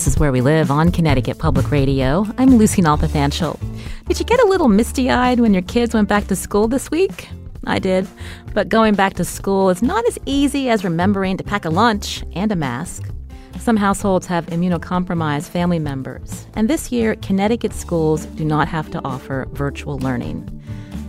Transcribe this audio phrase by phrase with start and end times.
[0.00, 2.26] This is Where We Live on Connecticut Public Radio.
[2.38, 3.60] I'm Lucy Nalpathanchil.
[4.08, 6.90] Did you get a little misty eyed when your kids went back to school this
[6.90, 7.28] week?
[7.66, 8.08] I did.
[8.54, 12.24] But going back to school is not as easy as remembering to pack a lunch
[12.32, 13.10] and a mask.
[13.58, 19.04] Some households have immunocompromised family members, and this year, Connecticut schools do not have to
[19.04, 20.48] offer virtual learning.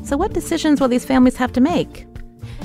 [0.03, 2.10] So, what decisions will these families have to make?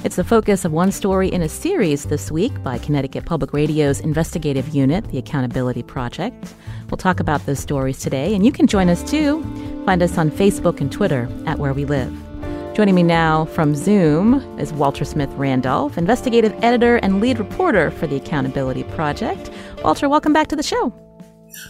[0.05, 3.99] It's the focus of one story in a series this week by Connecticut Public Radio's
[3.99, 6.55] investigative unit, the Accountability Project.
[6.89, 9.43] We'll talk about those stories today, and you can join us too.
[9.85, 12.15] Find us on Facebook and Twitter at Where We Live.
[12.75, 18.07] Joining me now from Zoom is Walter Smith Randolph, investigative editor and lead reporter for
[18.07, 19.51] the Accountability Project.
[19.83, 20.93] Walter, welcome back to the show.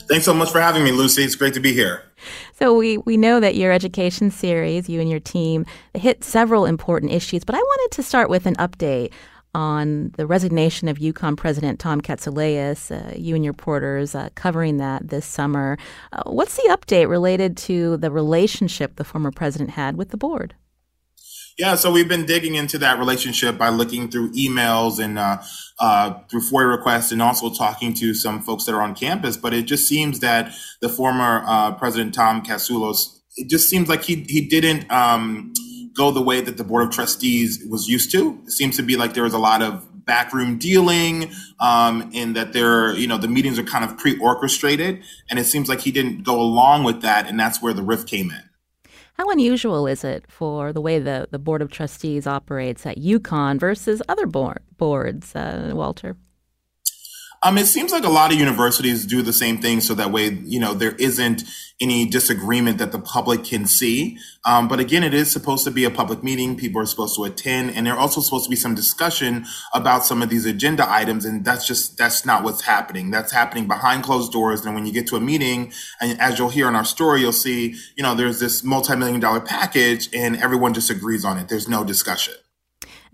[0.09, 1.23] Thanks so much for having me, Lucy.
[1.23, 2.03] It's great to be here.
[2.55, 7.13] So we, we know that your education series, you and your team, hit several important
[7.13, 9.13] issues, but I wanted to start with an update
[9.55, 14.77] on the resignation of UConn President Tom Katsouleas, uh, you and your reporters uh, covering
[14.77, 15.79] that this summer.
[16.13, 20.55] Uh, what's the update related to the relationship the former president had with the board?
[21.59, 25.39] Yeah, so we've been digging into that relationship by looking through emails and uh,
[25.79, 29.39] uh, through FOIA requests and also talking to some folks that are on campus.
[29.39, 34.03] But it just seems that the former uh, President Tom Katsouleas, it just seems like
[34.03, 35.55] he, he didn't um,
[35.97, 38.39] go the way that the Board of Trustees was used to.
[38.45, 42.53] It seems to be like there was a lot of backroom dealing um, and that
[42.53, 45.03] there, you know, the meetings are kind of pre-orchestrated.
[45.31, 47.27] And it seems like he didn't go along with that.
[47.27, 48.43] And that's where the rift came in.
[49.17, 53.59] How unusual is it for the way the, the Board of Trustees operates at UConn
[53.59, 56.19] versus other board, boards, uh, Walter?
[57.43, 60.31] Um, it seems like a lot of universities do the same thing, so that way,
[60.45, 61.45] you know, there isn't
[61.81, 64.19] any disagreement that the public can see.
[64.45, 66.57] Um, but again, it is supposed to be a public meeting.
[66.57, 70.23] People are supposed to attend, and there also supposed to be some discussion about some
[70.23, 71.25] of these agenda items.
[71.25, 73.11] And that's just that's not what's happening.
[73.11, 74.65] That's happening behind closed doors.
[74.65, 77.33] And when you get to a meeting, and as you'll hear in our story, you'll
[77.33, 81.49] see, you know, there's this multi-million dollar package, and everyone just agrees on it.
[81.49, 82.35] There's no discussion.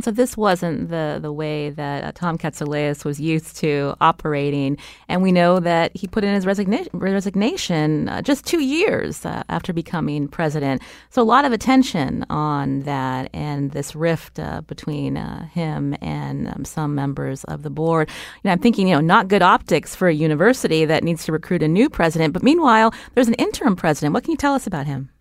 [0.02, 4.76] So this wasn't the the way that uh, Tom Katsouleas was used to operating,
[5.08, 9.44] and we know that he put in his resigna- resignation uh, just two years uh,
[9.48, 10.82] after becoming president.
[11.10, 16.48] So a lot of attention on that and this rift uh, between uh, him and
[16.48, 18.10] um, some members of the board.
[18.42, 21.32] You know, I'm thinking, you know, not good optics for a university that needs to
[21.32, 22.32] recruit a new president.
[22.32, 24.14] But meanwhile, there's an interim president.
[24.14, 25.11] What can you tell us about him?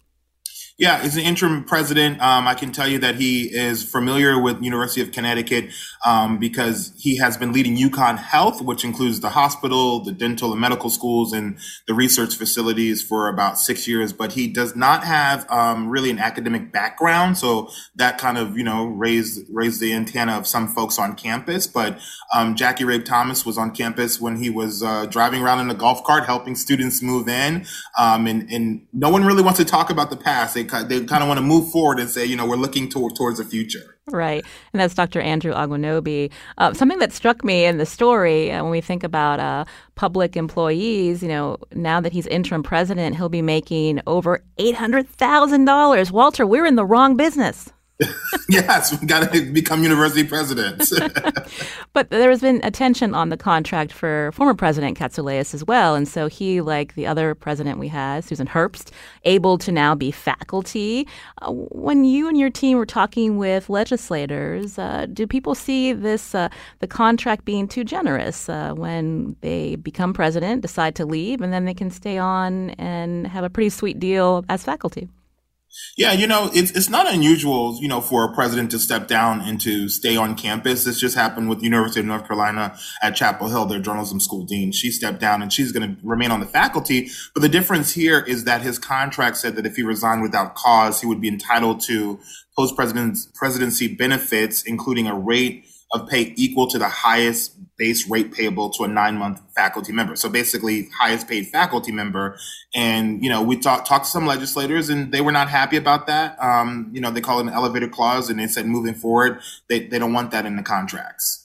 [0.77, 4.61] Yeah, he's an interim president, um, I can tell you that he is familiar with
[4.61, 5.69] University of Connecticut
[6.05, 10.59] um, because he has been leading UConn Health, which includes the hospital, the dental and
[10.61, 14.13] medical schools, and the research facilities for about six years.
[14.13, 18.63] But he does not have um, really an academic background, so that kind of you
[18.63, 21.67] know raised raised the antenna of some folks on campus.
[21.67, 21.99] But
[22.33, 25.75] um, Jackie Rabe Thomas was on campus when he was uh, driving around in a
[25.75, 27.65] golf cart helping students move in,
[27.97, 30.55] um, and and no one really wants to talk about the past.
[30.55, 33.15] They they kind of want to move forward and say, you know, we're looking toward,
[33.15, 33.97] towards the future.
[34.07, 34.43] Right.
[34.73, 35.21] And that's Dr.
[35.21, 36.31] Andrew Agwunobi.
[36.57, 40.35] Uh, something that struck me in the story uh, when we think about uh, public
[40.35, 46.11] employees, you know, now that he's interim president, he'll be making over $800,000.
[46.11, 47.69] Walter, we're in the wrong business.
[48.49, 50.93] yes, we got to become university presidents.
[51.93, 55.95] but there has been attention on the contract for former President Katsouleas as well.
[55.95, 58.91] And so he, like the other president we had, Susan Herbst,
[59.23, 61.07] able to now be faculty.
[61.41, 66.33] Uh, when you and your team were talking with legislators, uh, do people see this,
[66.33, 66.49] uh,
[66.79, 71.65] the contract being too generous uh, when they become president, decide to leave, and then
[71.65, 75.07] they can stay on and have a pretty sweet deal as faculty?
[75.97, 79.41] Yeah, you know, it's it's not unusual, you know, for a president to step down
[79.41, 80.83] and to stay on campus.
[80.83, 84.45] This just happened with the University of North Carolina at Chapel Hill, their journalism school
[84.45, 84.71] dean.
[84.71, 87.09] She stepped down and she's going to remain on the faculty.
[87.33, 91.01] But the difference here is that his contract said that if he resigned without cause,
[91.01, 92.19] he would be entitled to
[92.57, 98.69] post presidency benefits, including a rate of pay equal to the highest base rate payable
[98.69, 100.15] to a nine month faculty member.
[100.15, 102.37] So basically, highest paid faculty member.
[102.75, 106.05] And, you know, we talked talked to some legislators and they were not happy about
[106.05, 106.37] that.
[106.39, 109.87] Um, you know, they call it an elevator clause and they said moving forward, they,
[109.87, 111.40] they don't want that in the contracts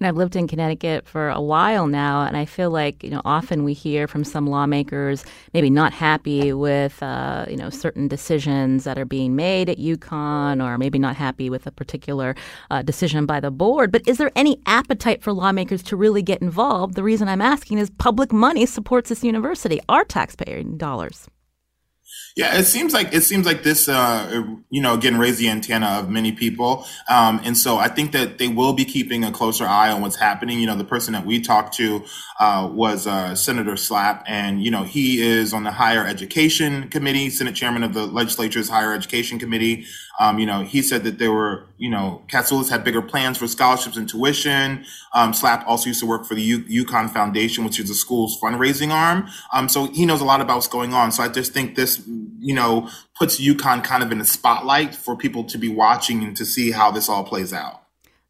[0.00, 3.22] know, I've lived in Connecticut for a while now, and I feel like you know
[3.24, 8.84] often we hear from some lawmakers maybe not happy with uh, you know certain decisions
[8.84, 12.34] that are being made at UConn, or maybe not happy with a particular
[12.70, 13.92] uh, decision by the board.
[13.92, 16.94] But is there any appetite for lawmakers to really get involved?
[16.94, 21.28] The reason I'm asking is public money supports this university, our taxpayer dollars.
[22.36, 25.86] Yeah, it seems like it seems like this, uh, you know, again, raised the antenna
[25.86, 29.64] of many people, um, and so I think that they will be keeping a closer
[29.64, 30.58] eye on what's happening.
[30.58, 32.04] You know, the person that we talked to
[32.40, 37.30] uh, was uh, Senator Slap, and you know, he is on the Higher Education Committee,
[37.30, 39.86] Senate Chairman of the Legislature's Higher Education Committee.
[40.18, 43.48] Um, you know, he said that there were, you know, Katsouleas had bigger plans for
[43.48, 44.84] scholarships and tuition.
[45.12, 48.90] Um, Slap also used to work for the UConn Foundation, which is the school's fundraising
[48.90, 49.28] arm.
[49.52, 51.10] Um, so he knows a lot about what's going on.
[51.10, 52.88] So I just think this, you know,
[53.18, 56.70] puts UConn kind of in the spotlight for people to be watching and to see
[56.70, 57.82] how this all plays out.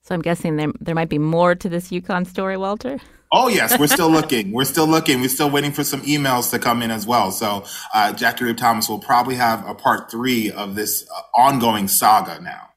[0.02, 2.98] So I'm guessing there there might be more to this UConn story, Walter.
[3.32, 4.52] Oh yes, we're still looking.
[4.52, 5.20] We're still looking.
[5.20, 7.30] We're still waiting for some emails to come in as well.
[7.30, 7.64] So
[7.94, 12.40] uh, Jackie Rabe Thomas will probably have a part three of this uh, ongoing saga
[12.40, 12.73] now.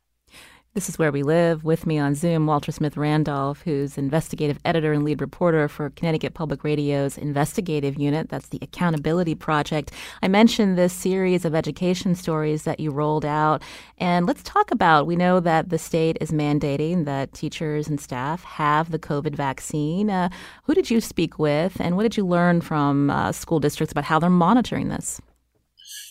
[0.77, 1.63] This is Where We Live.
[1.63, 6.35] With me on Zoom, Walter Smith Randolph, who's investigative editor and lead reporter for Connecticut
[6.35, 8.29] Public Radio's investigative unit.
[8.29, 9.91] That's the Accountability Project.
[10.21, 13.63] I mentioned this series of education stories that you rolled out.
[13.97, 18.43] And let's talk about we know that the state is mandating that teachers and staff
[18.43, 20.11] have the COVID vaccine.
[20.11, 20.29] Uh,
[20.65, 24.03] who did you speak with, and what did you learn from uh, school districts about
[24.03, 25.19] how they're monitoring this?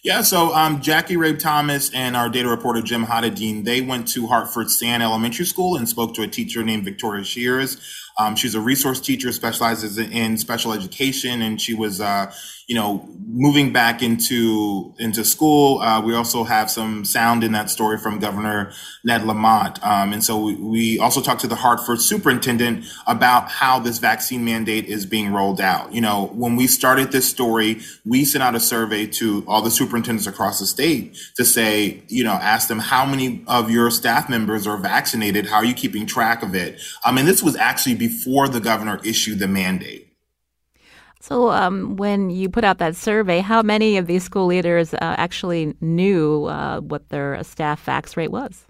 [0.06, 4.28] Yeah, so um, Jackie Rabe Thomas and our data reporter Jim Haddadin, they went to
[4.28, 8.05] Hartford Sand Elementary School and spoke to a teacher named Victoria Shears.
[8.18, 12.32] Um, she's a resource teacher, specializes in special education, and she was uh,
[12.66, 15.78] you know, moving back into into school.
[15.78, 18.72] Uh, we also have some sound in that story from Governor
[19.04, 23.78] Ned Lamont, um, and so we, we, also talked to the Hartford superintendent about how
[23.78, 25.92] this vaccine mandate is being rolled out.
[25.92, 29.70] You know, when we started this story, we sent out a survey to all the
[29.70, 34.28] superintendents across the state to say, you know, ask them how many of your staff
[34.28, 35.46] members are vaccinated.
[35.46, 36.80] How are you keeping track of it?
[37.04, 40.04] I mean, this was actually before the governor issued the mandate.
[41.20, 44.98] So, um, when you put out that survey, how many of these school leaders uh,
[45.00, 48.64] actually knew uh, what their staff vax rate was?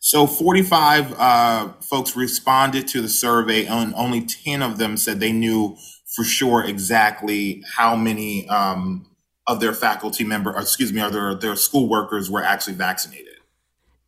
[0.00, 5.32] So, 45 uh, folks responded to the survey, and only 10 of them said they
[5.32, 5.76] knew
[6.14, 9.06] for sure exactly how many um,
[9.46, 13.25] of their faculty member, excuse me, or their, their school workers were actually vaccinated.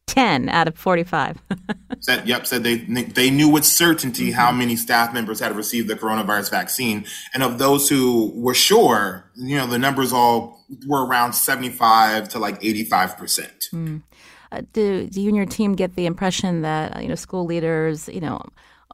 [0.08, 1.40] 10 out of 45.
[2.00, 4.40] said, yep, said they they knew with certainty mm-hmm.
[4.40, 7.04] how many staff members had received the coronavirus vaccine.
[7.34, 12.38] And of those who were sure, you know, the numbers all were around 75 to
[12.38, 13.70] like 85%.
[13.70, 14.02] Mm.
[14.50, 18.08] Uh, do, do you and your team get the impression that, you know, school leaders,
[18.08, 18.40] you know,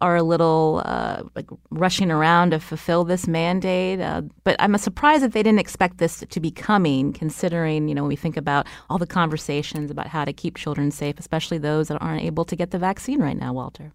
[0.00, 4.00] are a little uh, like rushing around to fulfill this mandate.
[4.00, 8.02] Uh, but I'm surprised that they didn't expect this to be coming, considering you know
[8.02, 11.88] when we think about all the conversations about how to keep children safe, especially those
[11.88, 13.52] that aren't able to get the vaccine right now.
[13.52, 13.92] Walter.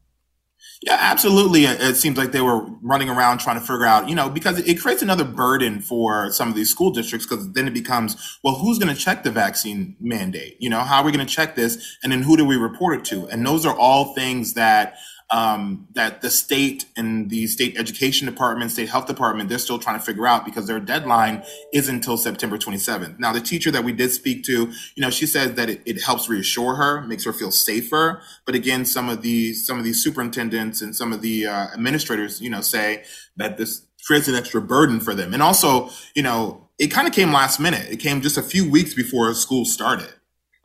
[0.82, 1.66] Yeah, absolutely.
[1.66, 4.80] It seems like they were running around trying to figure out, you know, because it
[4.80, 8.80] creates another burden for some of these school districts because then it becomes, well, who's
[8.80, 10.56] going to check the vaccine mandate?
[10.60, 11.98] You know, how are we going to check this?
[12.02, 13.28] And then who do we report it to?
[13.28, 14.96] And those are all things that
[15.32, 20.00] um, that the state and the state education department, state health department, they're still trying
[20.00, 23.20] to figure out because their deadline is until September 27th.
[23.20, 26.04] Now, the teacher that we did speak to, you know, she says that it, it
[26.04, 28.22] helps reassure her, makes her feel safer.
[28.46, 32.42] But again, some of the some of these superintendents and some of the uh, administrators,
[32.42, 33.04] you know, say
[33.38, 35.34] that this creates an extra burden for them.
[35.34, 37.88] And also, you know, it kind of came last minute.
[37.92, 40.14] It came just a few weeks before school started.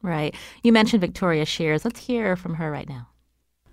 [0.01, 0.35] Right.
[0.63, 1.85] You mentioned Victoria Shears.
[1.85, 3.09] Let's hear from her right now.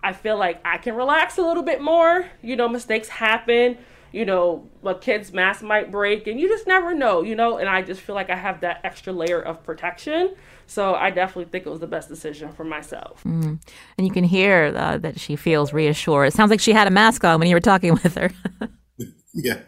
[0.04, 2.26] I feel like I can relax a little bit more.
[2.42, 3.78] You know, mistakes happen.
[4.12, 7.58] You know, a kid's mask might break, and you just never know, you know.
[7.58, 10.36] And I just feel like I have that extra layer of protection.
[10.68, 13.24] So I definitely think it was the best decision for myself.
[13.24, 13.62] Mm.
[13.98, 16.28] And you can hear uh, that she feels reassured.
[16.28, 18.32] It sounds like she had a mask on when you were talking with her.
[19.34, 19.60] yeah.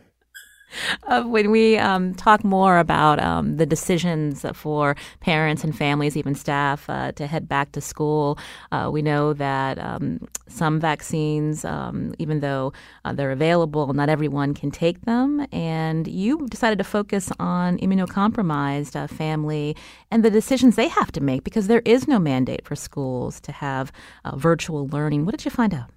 [1.03, 6.35] Uh, when we um, talk more about um, the decisions for parents and families, even
[6.35, 8.37] staff, uh, to head back to school,
[8.71, 12.73] uh, we know that um, some vaccines, um, even though
[13.05, 15.45] uh, they're available, not everyone can take them.
[15.51, 19.75] And you decided to focus on immunocompromised uh, family
[20.11, 23.51] and the decisions they have to make because there is no mandate for schools to
[23.51, 23.91] have
[24.25, 25.25] uh, virtual learning.
[25.25, 25.89] What did you find out?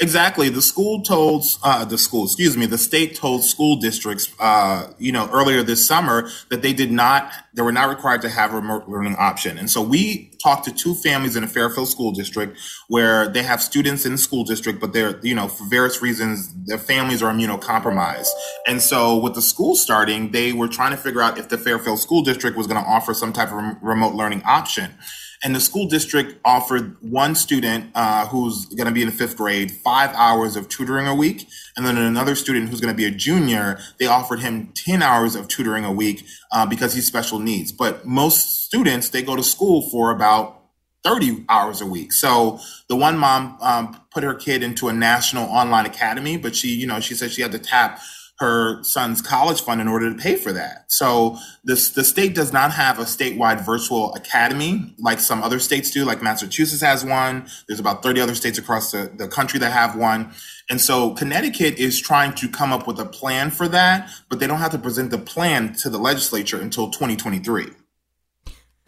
[0.00, 0.48] Exactly.
[0.48, 5.12] The school told uh, the school, excuse me, the state told school districts, uh, you
[5.12, 8.56] know, earlier this summer that they did not, they were not required to have a
[8.56, 9.58] remote learning option.
[9.58, 13.62] And so we talked to two families in a Fairfield school district where they have
[13.62, 17.30] students in the school district, but they're, you know, for various reasons, their families are
[17.30, 18.30] immunocompromised.
[18.66, 21.98] And so with the school starting, they were trying to figure out if the Fairfield
[21.98, 24.94] school district was going to offer some type of remote learning option.
[25.42, 29.36] And the school district offered one student uh, who's going to be in the fifth
[29.36, 31.48] grade five hours of tutoring a week.
[31.76, 35.34] And then another student who's going to be a junior, they offered him 10 hours
[35.34, 37.72] of tutoring a week uh, because he's special needs.
[37.72, 40.60] But most students, they go to school for about
[41.04, 42.12] 30 hours a week.
[42.12, 46.68] So the one mom um, put her kid into a national online academy, but she,
[46.68, 48.00] you know, she said she had to tap
[48.40, 50.90] her son's college fund in order to pay for that.
[50.90, 55.90] So this, the state does not have a statewide virtual academy like some other states
[55.90, 57.46] do, like Massachusetts has one.
[57.68, 60.32] There's about 30 other states across the, the country that have one.
[60.70, 64.46] And so Connecticut is trying to come up with a plan for that, but they
[64.46, 67.66] don't have to present the plan to the legislature until 2023.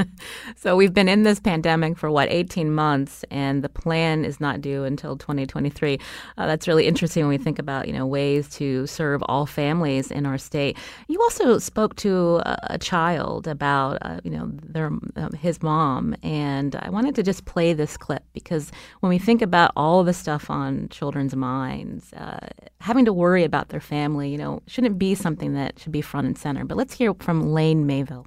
[0.57, 4.61] so we've been in this pandemic for what 18 months and the plan is not
[4.61, 5.99] due until 2023
[6.39, 10.11] uh, that's really interesting when we think about you know ways to serve all families
[10.11, 10.77] in our state.
[11.09, 16.15] You also spoke to a, a child about uh, you know their um, his mom
[16.23, 20.13] and i wanted to just play this clip because when we think about all the
[20.13, 22.49] stuff on children's minds uh,
[22.81, 26.27] having to worry about their family you know shouldn't be something that should be front
[26.27, 26.65] and center.
[26.65, 28.27] But let's hear from lane mayville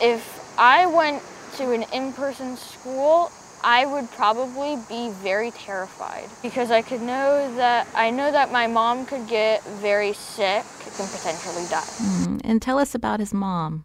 [0.00, 1.22] if I went
[1.56, 3.30] to an in person school,
[3.62, 8.66] I would probably be very terrified because I could know that I know that my
[8.66, 10.64] mom could get very sick
[10.98, 11.80] and potentially die.
[11.80, 13.84] Mm, and tell us about his mom.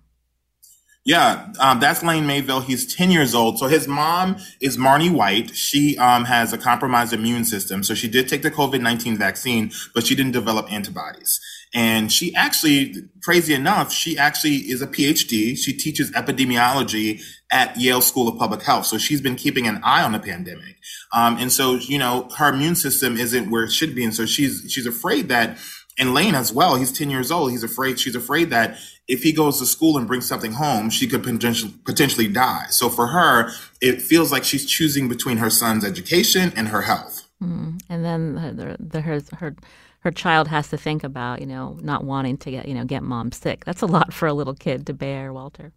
[1.05, 2.61] Yeah, um, that's Lane Mayville.
[2.61, 3.59] He's 10 years old.
[3.59, 5.53] So his mom is Marney White.
[5.53, 7.83] She um, has a compromised immune system.
[7.83, 11.41] So she did take the COVID 19 vaccine, but she didn't develop antibodies.
[11.73, 15.57] And she actually, crazy enough, she actually is a PhD.
[15.57, 18.85] She teaches epidemiology at Yale School of Public Health.
[18.85, 20.77] So she's been keeping an eye on the pandemic.
[21.13, 24.03] Um, and so, you know, her immune system isn't where it should be.
[24.03, 25.57] And so she's, she's afraid that,
[25.97, 27.51] and Lane as well, he's 10 years old.
[27.51, 28.77] He's afraid, she's afraid that
[29.07, 32.65] if he goes to school and brings something home, she could potentially, potentially die.
[32.69, 33.51] So for her,
[33.81, 37.27] it feels like she's choosing between her son's education and her health.
[37.41, 37.81] Mm.
[37.89, 39.55] And then the, the, her, her,
[40.03, 43.03] her child has to think about, you know, not wanting to get, you know, get
[43.03, 43.63] mom sick.
[43.63, 45.71] That's a lot for a little kid to bear, Walter.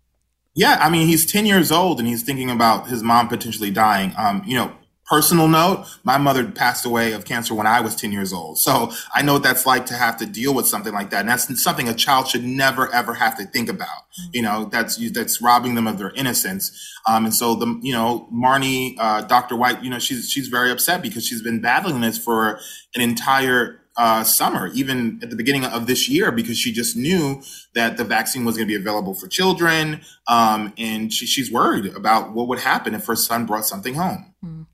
[0.54, 4.12] Yeah, I mean, he's 10 years old and he's thinking about his mom potentially dying.
[4.16, 4.72] Um, you know,
[5.04, 8.58] personal note, my mother passed away of cancer when I was 10 years old.
[8.58, 11.20] So I know what that's like to have to deal with something like that.
[11.20, 13.86] And that's something a child should never, ever have to think about.
[13.88, 14.30] Mm-hmm.
[14.32, 16.72] You know, that's, that's robbing them of their innocence.
[17.06, 19.54] Um, and so the, you know, Marney, uh, Dr.
[19.54, 22.58] White, you know, she's, she's very upset because she's been battling this for
[22.96, 27.42] an entire uh, summer, even at the beginning of this year, because she just knew
[27.74, 30.00] that the vaccine was going to be available for children.
[30.28, 34.34] Um, and she, she's worried about what would happen if her son brought something home.
[34.44, 34.66] Mm.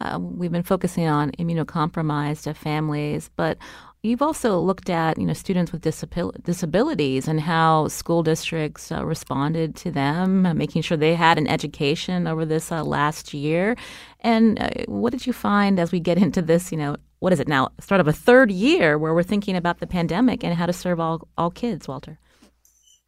[0.00, 3.58] Uh, we've been focusing on immunocompromised families, but
[4.04, 9.02] You've also looked at, you know, students with disabil- disabilities and how school districts uh,
[9.02, 13.76] responded to them, uh, making sure they had an education over this uh, last year.
[14.20, 17.40] And uh, what did you find as we get into this, you know, what is
[17.40, 20.66] it now, start of a third year where we're thinking about the pandemic and how
[20.66, 22.18] to serve all, all kids, Walter?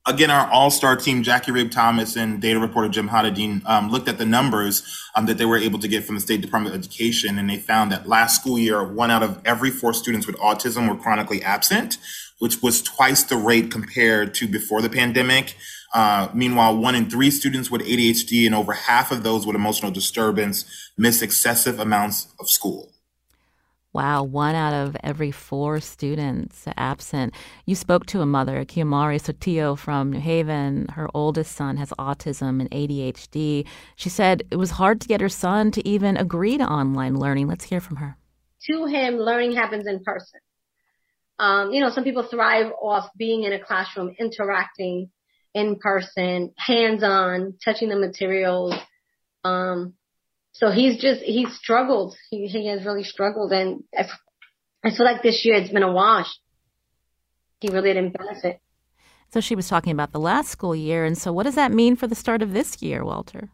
[0.09, 4.19] again, our all-star team, Jackie Rabe Thomas and data reporter Jim Haddadin, um, looked at
[4.19, 4.85] the numbers
[5.17, 7.59] um, that they were able to get from the State Department of Education, and they
[7.59, 11.43] found that last school year, one out of every four students with autism were chronically
[11.43, 11.99] absent,
[12.39, 15.57] which was twice the rate compared to before the pandemic.
[15.93, 19.91] Uh, meanwhile, one in three students with ADHD and over half of those with emotional
[19.91, 20.65] disturbance
[20.97, 22.93] miss excessive amounts of school.
[23.97, 27.33] Wow, one out of every four students absent.
[27.65, 30.89] You spoke to a mother, Kiyomari Sotillo from New Haven.
[30.89, 33.67] Her oldest son has autism and ADHD.
[33.95, 37.49] She said it was hard to get her son to even agree to online learning.
[37.49, 38.19] Let's hear from her.
[38.67, 40.41] To him, learning happens in person.
[41.39, 45.09] Um, you know, some people thrive off being in a classroom, interacting
[45.55, 48.75] in person, hands on, touching the materials.
[49.43, 49.95] Um,
[50.59, 52.17] so he's just, he's struggled.
[52.31, 53.53] He, he has really struggled.
[53.53, 54.09] And I,
[54.83, 56.29] I feel like this year it's been a wash.
[57.61, 58.61] He really didn't benefit.
[59.33, 61.05] So she was talking about the last school year.
[61.05, 63.51] And so what does that mean for the start of this year, Walter?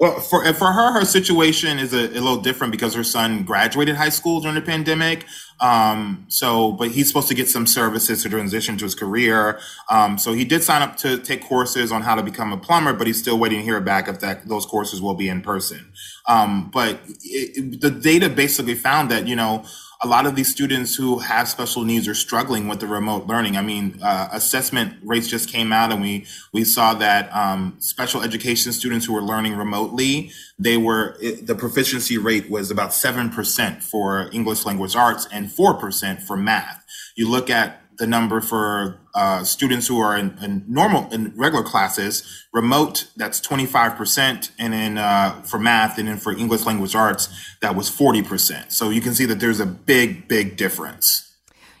[0.00, 3.94] Well, for for her, her situation is a, a, little different because her son graduated
[3.94, 5.24] high school during the pandemic.
[5.60, 9.60] Um, so, but he's supposed to get some services to transition to his career.
[9.88, 12.92] Um, so he did sign up to take courses on how to become a plumber,
[12.92, 15.92] but he's still waiting to hear back if that those courses will be in person.
[16.26, 19.64] Um, but it, it, the data basically found that you know
[20.04, 23.56] a lot of these students who have special needs are struggling with the remote learning.
[23.56, 28.20] I mean, uh, assessment rates just came out, and we we saw that um, special
[28.22, 33.30] education students who were learning remotely, they were it, the proficiency rate was about seven
[33.30, 36.84] percent for English language arts and four percent for math.
[37.16, 41.64] You look at the number for uh, students who are in, in, normal in regular
[41.64, 47.28] classes remote that's 25% and then uh, for math and then for english language arts
[47.60, 51.33] that was 40% so you can see that there's a big big difference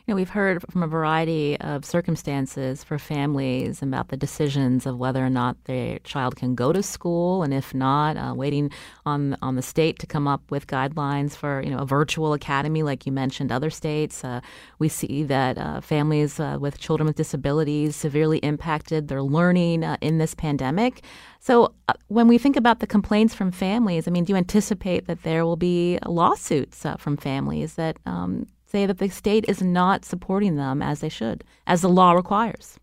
[0.06, 4.98] you know, we've heard from a variety of circumstances for families about the decisions of
[4.98, 8.70] whether or not their child can go to school, and if not, uh, waiting
[9.06, 12.82] on on the state to come up with guidelines for you know a virtual academy,
[12.82, 13.50] like you mentioned.
[13.50, 14.42] Other states, uh,
[14.78, 19.96] we see that uh, families uh, with children with disabilities severely impacted their learning uh,
[20.02, 21.02] in this pandemic.
[21.40, 25.06] So, uh, when we think about the complaints from families, I mean, do you anticipate
[25.06, 30.04] that there will be lawsuits from families that um, say that the state is not
[30.04, 32.80] supporting them as they should, as the law requires?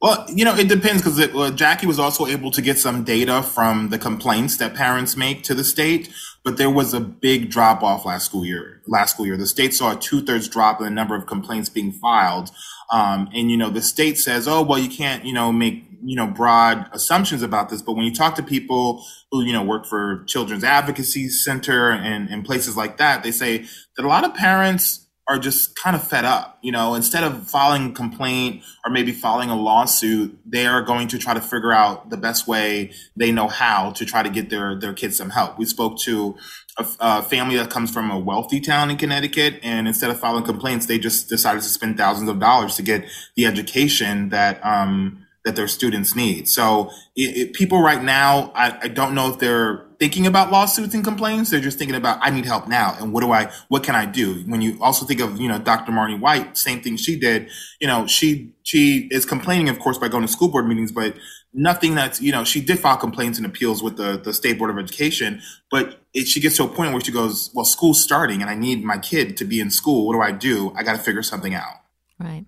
[0.00, 3.42] Well, you know, it depends because uh, Jackie was also able to get some data
[3.42, 6.12] from the complaints that parents make to the state,
[6.44, 8.82] but there was a big drop off last school year.
[8.88, 11.68] Last school year, the state saw a two thirds drop in the number of complaints
[11.68, 12.50] being filed.
[12.90, 16.16] Um, and you know, the state says, "Oh, well, you can't, you know, make you
[16.16, 19.86] know broad assumptions about this." But when you talk to people who you know work
[19.86, 24.34] for Children's Advocacy Center and, and places like that, they say that a lot of
[24.34, 26.58] parents are just kind of fed up.
[26.62, 31.06] You know, instead of filing a complaint or maybe filing a lawsuit, they are going
[31.08, 34.48] to try to figure out the best way they know how to try to get
[34.48, 35.58] their their kids some help.
[35.58, 36.36] We spoke to
[36.78, 40.44] a, a family that comes from a wealthy town in Connecticut, and instead of filing
[40.44, 43.04] complaints, they just decided to spend thousands of dollars to get
[43.36, 46.48] the education that um, that their students need.
[46.48, 50.94] So it, it, people right now, I, I, don't know if they're thinking about lawsuits
[50.94, 51.50] and complaints.
[51.50, 52.96] They're just thinking about, I need help now.
[53.00, 54.42] And what do I, what can I do?
[54.46, 55.92] When you also think of, you know, Dr.
[55.92, 57.48] Marney White, same thing she did,
[57.80, 61.14] you know, she, she is complaining, of course, by going to school board meetings, but
[61.54, 64.70] nothing that's, you know, she did file complaints and appeals with the, the state board
[64.70, 65.40] of education,
[65.70, 68.54] but it, she gets to a point where she goes, well, school's starting and I
[68.54, 70.06] need my kid to be in school.
[70.06, 70.72] What do I do?
[70.76, 71.74] I got to figure something out.
[72.18, 72.44] Right.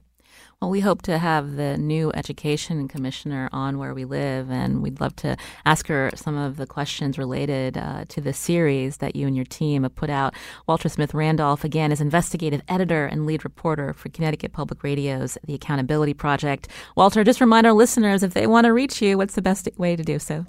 [0.60, 5.00] Well, we hope to have the new education commissioner on where we live, and we'd
[5.00, 9.26] love to ask her some of the questions related uh, to the series that you
[9.26, 10.34] and your team have put out.
[10.66, 15.54] Walter Smith Randolph, again, is investigative editor and lead reporter for Connecticut Public Radio's The
[15.54, 16.68] Accountability Project.
[16.94, 19.96] Walter, just remind our listeners if they want to reach you, what's the best way
[19.96, 20.44] to do so?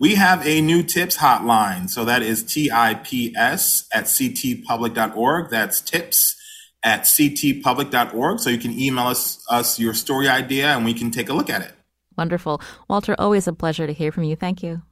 [0.00, 1.90] We have a new tips hotline.
[1.90, 5.50] So that is TIPS at ctpublic.org.
[5.50, 6.33] That's tips
[6.84, 8.38] at ctpublic.org.
[8.38, 11.50] So you can email us, us your story idea and we can take a look
[11.50, 11.72] at it.
[12.16, 12.60] Wonderful.
[12.88, 14.36] Walter, always a pleasure to hear from you.
[14.36, 14.82] Thank you.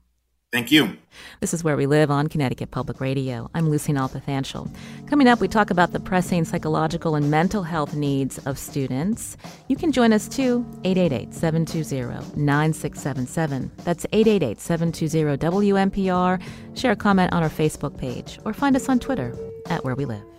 [0.51, 0.99] Thank you.
[1.41, 3.51] This is Where We Live on Connecticut Public Radio.
[3.55, 4.71] I'm Lucy Nalpathanchil.
[5.07, 9.39] Coming up, we talk about the pressing psychological and mental health needs of students.
[9.69, 13.71] You can join us too, 888-720-9677.
[13.79, 16.43] That's 888-720-WNPR.
[16.77, 19.35] Share a comment on our Facebook page or find us on Twitter
[19.71, 20.32] at Where We Live.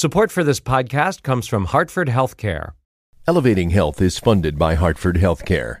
[0.00, 2.70] Support for this podcast comes from Hartford Healthcare.
[3.28, 5.80] Elevating Health is funded by Hartford Healthcare.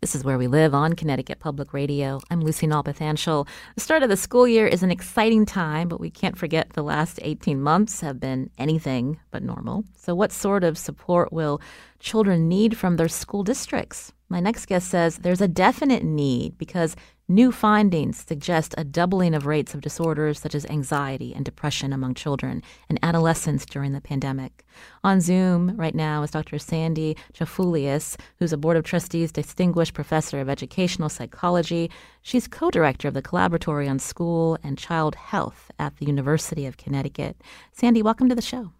[0.00, 2.20] This is Where We Live on Connecticut Public Radio.
[2.30, 3.48] I'm Lucy Nalpathanchil.
[3.74, 6.84] The start of the school year is an exciting time, but we can't forget the
[6.84, 9.82] last 18 months have been anything but normal.
[9.96, 11.60] So, what sort of support will
[11.98, 14.12] children need from their school districts?
[14.28, 16.94] My next guest says there's a definite need because
[17.28, 22.14] new findings suggest a doubling of rates of disorders such as anxiety and depression among
[22.14, 24.64] children and adolescents during the pandemic.
[25.04, 26.58] On Zoom right now is Dr.
[26.58, 31.90] Sandy Chafouleas, who's a Board of Trustees Distinguished Professor of Educational Psychology.
[32.22, 36.78] She's co director of the Collaboratory on School and Child Health at the University of
[36.78, 37.36] Connecticut.
[37.72, 38.72] Sandy, welcome to the show.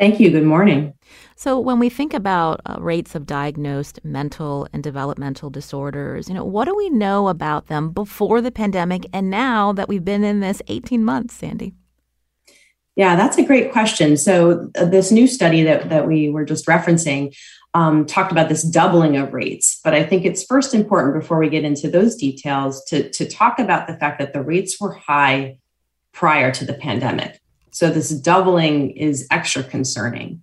[0.00, 0.30] Thank you.
[0.30, 0.94] Good morning.
[1.36, 6.44] So, when we think about uh, rates of diagnosed mental and developmental disorders, you know,
[6.44, 10.40] what do we know about them before the pandemic and now that we've been in
[10.40, 11.74] this 18 months, Sandy?
[12.96, 14.16] Yeah, that's a great question.
[14.16, 17.36] So, uh, this new study that, that we were just referencing
[17.74, 19.80] um, talked about this doubling of rates.
[19.84, 23.58] But I think it's first important before we get into those details to, to talk
[23.58, 25.58] about the fact that the rates were high
[26.12, 27.38] prior to the pandemic.
[27.70, 30.42] So this doubling is extra concerning.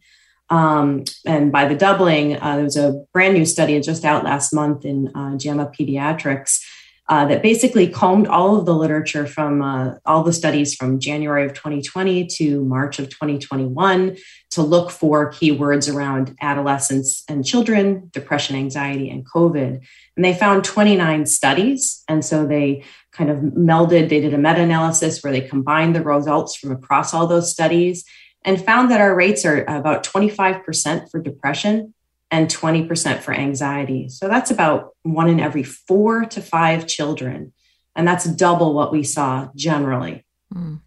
[0.50, 4.54] Um, and by the doubling, uh, there was a brand new study just out last
[4.54, 6.63] month in uh, JAMA Pediatrics
[7.10, 11.46] uh, that basically combed all of the literature from uh, all the studies from January
[11.46, 14.17] of 2020 to March of 2021
[14.52, 19.82] to look for keywords around adolescents and children, depression, anxiety, and COVID.
[20.15, 22.04] And they found 29 studies.
[22.10, 26.04] And so they kind of melded, they did a meta analysis where they combined the
[26.04, 28.04] results from across all those studies
[28.43, 31.93] and found that our rates are about 25% for depression
[32.30, 34.10] and 20% for anxiety.
[34.10, 37.54] So that's about one in every four to five children.
[37.96, 40.26] And that's double what we saw generally.
[40.54, 40.82] Mm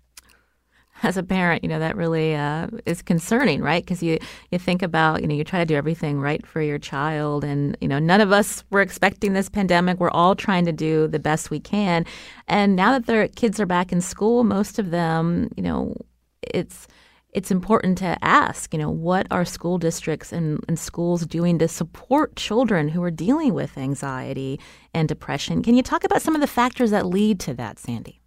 [1.03, 3.83] as a parent, you know, that really uh, is concerning, right?
[3.83, 4.19] Because you,
[4.51, 7.45] you think about, you know, you try to do everything right for your child.
[7.45, 9.99] And, you know, none of us were expecting this pandemic.
[9.99, 12.05] We're all trying to do the best we can.
[12.49, 15.97] And now that their kids are back in school, most of them, you know,
[16.43, 16.87] it's,
[17.33, 21.69] it's important to ask, you know, what are school districts and, and schools doing to
[21.69, 24.59] support children who are dealing with anxiety
[24.93, 25.63] and depression?
[25.63, 28.21] Can you talk about some of the factors that lead to that, Sandy?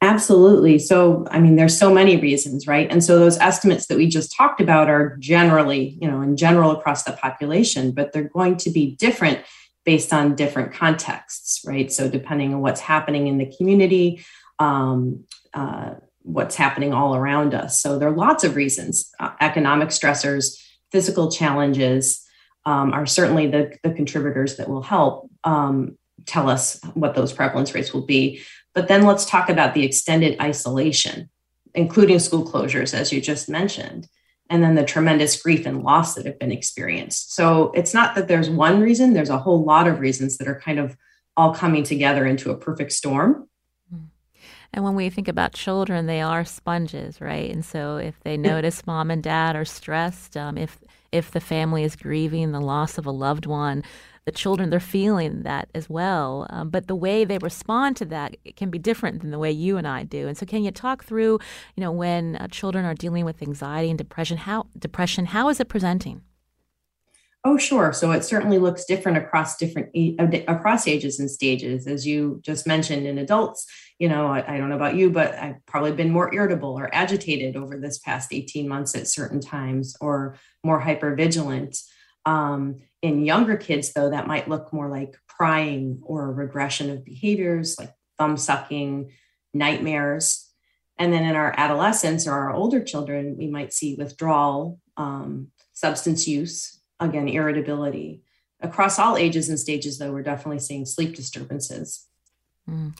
[0.00, 0.78] Absolutely.
[0.78, 2.90] So, I mean, there's so many reasons, right?
[2.90, 6.70] And so those estimates that we just talked about are generally, you know, in general
[6.70, 9.40] across the population, but they're going to be different
[9.84, 11.90] based on different contexts, right?
[11.90, 14.24] So, depending on what's happening in the community,
[14.60, 15.94] um, uh,
[16.28, 17.80] what's happening all around us.
[17.80, 19.10] So, there are lots of reasons.
[19.18, 20.58] Uh, economic stressors,
[20.92, 22.24] physical challenges
[22.64, 27.74] um, are certainly the, the contributors that will help um, tell us what those prevalence
[27.74, 28.42] rates will be.
[28.74, 31.30] But then let's talk about the extended isolation,
[31.74, 34.08] including school closures, as you just mentioned,
[34.50, 37.34] and then the tremendous grief and loss that have been experienced.
[37.34, 40.60] So it's not that there's one reason, there's a whole lot of reasons that are
[40.60, 40.96] kind of
[41.36, 43.47] all coming together into a perfect storm.
[44.72, 47.50] And when we think about children, they are sponges, right?
[47.50, 50.78] And so if they notice mom and dad are stressed, um, if
[51.10, 53.82] if the family is grieving the loss of a loved one,
[54.28, 58.36] the children they're feeling that as well um, but the way they respond to that
[58.56, 61.02] can be different than the way you and i do and so can you talk
[61.02, 61.38] through
[61.76, 65.60] you know when uh, children are dealing with anxiety and depression how depression how is
[65.60, 66.20] it presenting
[67.44, 67.92] Oh, sure.
[67.92, 69.90] So it certainly looks different across different
[70.48, 73.06] across ages and stages, as you just mentioned.
[73.06, 73.64] In adults,
[73.98, 76.88] you know, I, I, don't know about you, but I've probably been more irritable or
[76.94, 81.78] agitated over this past eighteen months at certain times, or more hyper vigilant.
[82.24, 87.78] Um, in younger kids, though, that might look more like crying or regression of behaviors
[87.78, 89.12] like thumb sucking,
[89.54, 90.50] nightmares.
[90.98, 96.26] And then in our adolescents or our older children, we might see withdrawal, um, substance
[96.26, 98.22] use, again, irritability.
[98.60, 102.06] Across all ages and stages, though, we're definitely seeing sleep disturbances.
[102.68, 102.98] Mm.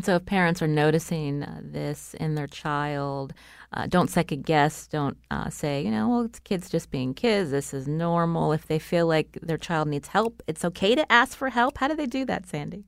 [0.00, 3.34] And so, if parents are noticing uh, this in their child,
[3.74, 4.86] uh, don't second guess.
[4.86, 7.50] Don't uh, say, you know, well, it's kids just being kids.
[7.50, 8.54] This is normal.
[8.54, 11.76] If they feel like their child needs help, it's okay to ask for help.
[11.76, 12.86] How do they do that, Sandy?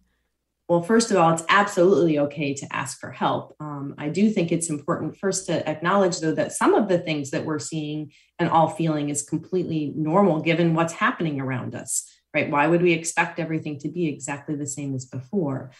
[0.70, 3.56] Well, first of all, it's absolutely okay to ask for help.
[3.60, 7.30] Um, I do think it's important first to acknowledge, though, that some of the things
[7.32, 12.50] that we're seeing and all feeling is completely normal given what's happening around us, right?
[12.50, 15.72] Why would we expect everything to be exactly the same as before?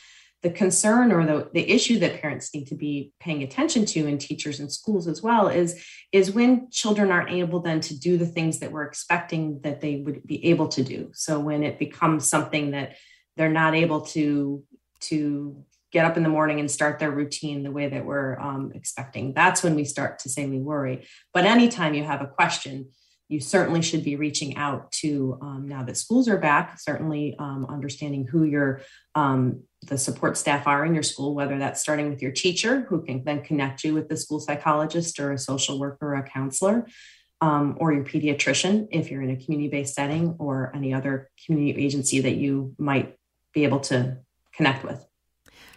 [0.42, 4.20] The concern or the, the issue that parents need to be paying attention to and
[4.20, 8.26] teachers and schools as well is is when children aren't able then to do the
[8.26, 11.11] things that we're expecting that they would be able to do.
[11.14, 12.96] So when it becomes something that
[13.37, 14.64] they're not able to
[15.00, 18.72] to get up in the morning and start their routine the way that we're um,
[18.74, 21.07] expecting that's when we start to say we worry.
[21.33, 22.88] But anytime you have a question
[23.28, 27.64] you certainly should be reaching out to um, now that schools are back certainly um,
[27.68, 28.81] understanding who your
[29.14, 33.03] um, the support staff are in your school whether that's starting with your teacher who
[33.03, 36.87] can then connect you with the school psychologist or a social worker or a counselor
[37.40, 42.21] um, or your pediatrician if you're in a community-based setting or any other community agency
[42.21, 43.16] that you might
[43.53, 44.18] be able to
[44.55, 45.05] connect with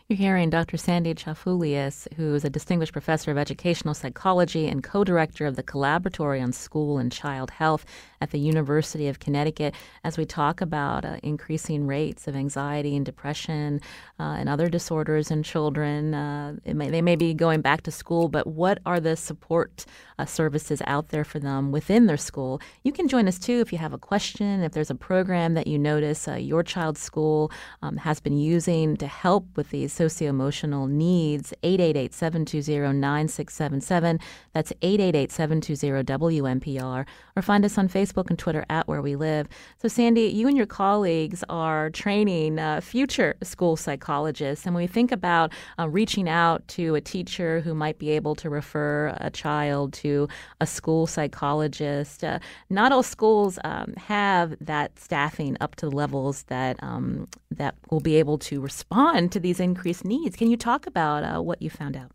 [0.08, 0.78] you're hearing Dr.
[0.78, 5.63] Sandy Chafouleas, who is a distinguished professor of educational psychology and co director of the
[5.63, 7.88] Collaboratory on School and Child Health
[8.26, 13.06] at the University of Connecticut, as we talk about uh, increasing rates of anxiety and
[13.06, 13.80] depression
[14.20, 16.16] uh, and other disorders in children.
[16.16, 19.86] Uh, may, they may be going back to school, but what are the support
[20.18, 22.60] uh, services out there for them within their school?
[22.82, 25.68] You can join us too if you have a question, if there's a program that
[25.68, 27.52] you notice uh, your child's school
[27.84, 34.20] um, has been using to help with these socio-emotional needs, 888-720-9677.
[34.52, 37.06] That's 888-720-WNPR.
[37.36, 39.47] Or find us on Facebook and Twitter at Where We Live.
[39.82, 44.65] So, Sandy, you and your colleagues are training uh, future school psychologists.
[44.65, 48.36] And when we think about uh, reaching out to a teacher who might be able
[48.36, 50.28] to refer a child to
[50.62, 56.43] a school psychologist, uh, not all schools um, have that staffing up to the levels
[56.43, 60.36] that um, that will be able to respond to these increased increased needs.
[60.36, 62.14] Can you talk about uh, what you found out?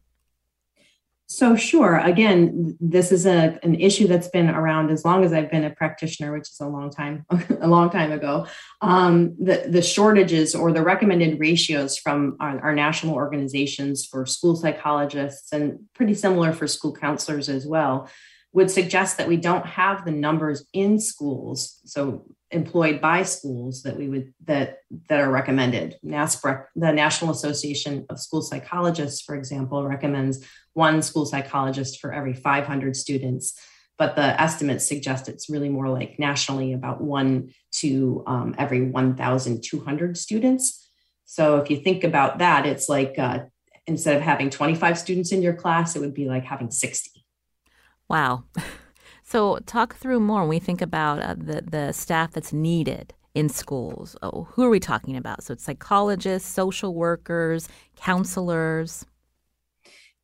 [1.33, 1.97] So sure.
[1.99, 5.71] Again, this is a an issue that's been around as long as I've been a
[5.71, 7.25] practitioner, which is a long time,
[7.61, 8.49] a long time ago.
[8.81, 14.57] Um, the the shortages or the recommended ratios from our, our, national organizations for school
[14.57, 18.11] psychologists and pretty similar for school counselors as well
[18.53, 21.79] would suggest that we don't have the numbers in schools.
[21.85, 25.99] So employed by schools that we would that that are recommended.
[26.05, 32.35] NASPRA, the National Association of School Psychologists, for example, recommends one school psychologist for every
[32.35, 33.59] 500 students,
[33.99, 40.17] but the estimates suggest it's really more like nationally about one to um, every 1,200
[40.17, 40.89] students.
[41.27, 43.41] So if you think about that, it's like uh,
[43.87, 47.25] instead of having 25 students in your class, it would be like having 60.
[48.09, 48.45] Wow.
[49.31, 53.49] So, talk through more when we think about uh, the, the staff that's needed in
[53.49, 54.17] schools.
[54.23, 55.45] Oh, who are we talking about?
[55.45, 59.07] So, it's psychologists, social workers, counselors.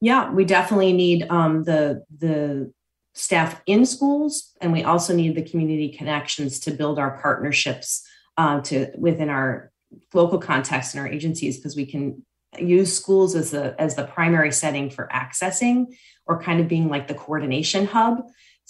[0.00, 2.72] Yeah, we definitely need um, the the
[3.14, 8.04] staff in schools, and we also need the community connections to build our partnerships
[8.36, 9.70] uh, to within our
[10.14, 12.24] local context and our agencies because we can
[12.58, 15.94] use schools as the as the primary setting for accessing
[16.26, 18.24] or kind of being like the coordination hub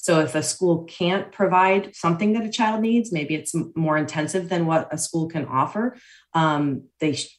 [0.06, 4.48] so if a school can't provide something that a child needs, maybe it's more intensive
[4.48, 5.96] than what a school can offer.
[6.32, 6.84] Um,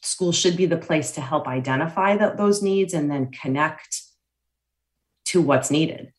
[0.01, 4.01] school should be the place to help identify the, those needs and then connect
[5.27, 6.12] to what's needed.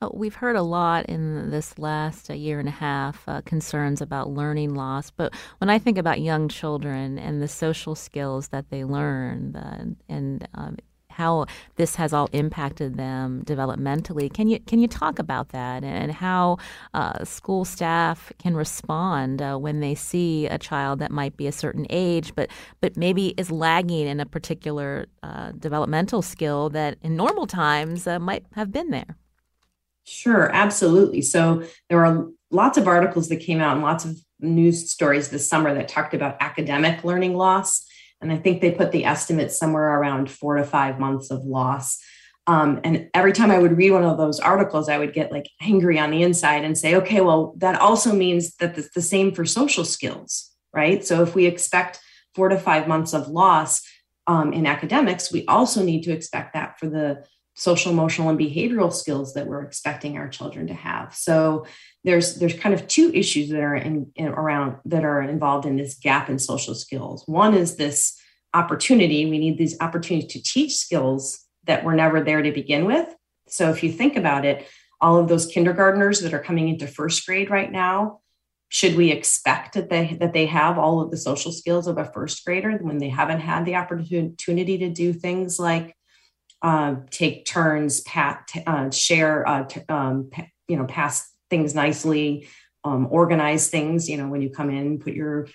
[0.00, 4.00] Uh, we've heard a lot in this last uh, year and a half uh, concerns
[4.00, 8.70] about learning loss, but when I think about young children and the social skills that
[8.70, 10.78] they learn, uh, and um,
[11.18, 14.32] how this has all impacted them developmentally.
[14.32, 16.58] Can you can you talk about that and how
[16.94, 21.52] uh, school staff can respond uh, when they see a child that might be a
[21.52, 22.48] certain age, but
[22.80, 28.20] but maybe is lagging in a particular uh, developmental skill that in normal times uh,
[28.20, 29.16] might have been there?
[30.04, 31.20] Sure, absolutely.
[31.20, 35.48] So there are lots of articles that came out and lots of news stories this
[35.48, 37.87] summer that talked about academic learning loss
[38.20, 41.98] and I think they put the estimate somewhere around four to five months of loss.
[42.46, 45.48] Um, and every time I would read one of those articles, I would get like
[45.60, 49.32] angry on the inside and say, okay, well, that also means that it's the same
[49.32, 51.04] for social skills, right?
[51.04, 52.00] So if we expect
[52.34, 53.82] four to five months of loss
[54.26, 57.24] um, in academics, we also need to expect that for the
[57.58, 61.12] social emotional and behavioral skills that we're expecting our children to have.
[61.12, 61.66] So
[62.04, 65.76] there's there's kind of two issues that are in, in, around that are involved in
[65.76, 67.24] this gap in social skills.
[67.26, 68.16] One is this
[68.54, 69.26] opportunity.
[69.26, 73.12] We need these opportunities to teach skills that were never there to begin with.
[73.48, 74.66] So if you think about it
[75.00, 78.20] all of those kindergartners that are coming into first grade right now
[78.68, 82.04] should we expect that they that they have all of the social skills of a
[82.04, 85.96] first grader when they haven't had the opportunity to do things like
[86.62, 92.48] uh, take turns, pat, uh, share, uh, t- um, pa- you know, pass things nicely,
[92.84, 94.08] um, organize things.
[94.08, 95.48] You know, when you come in, put your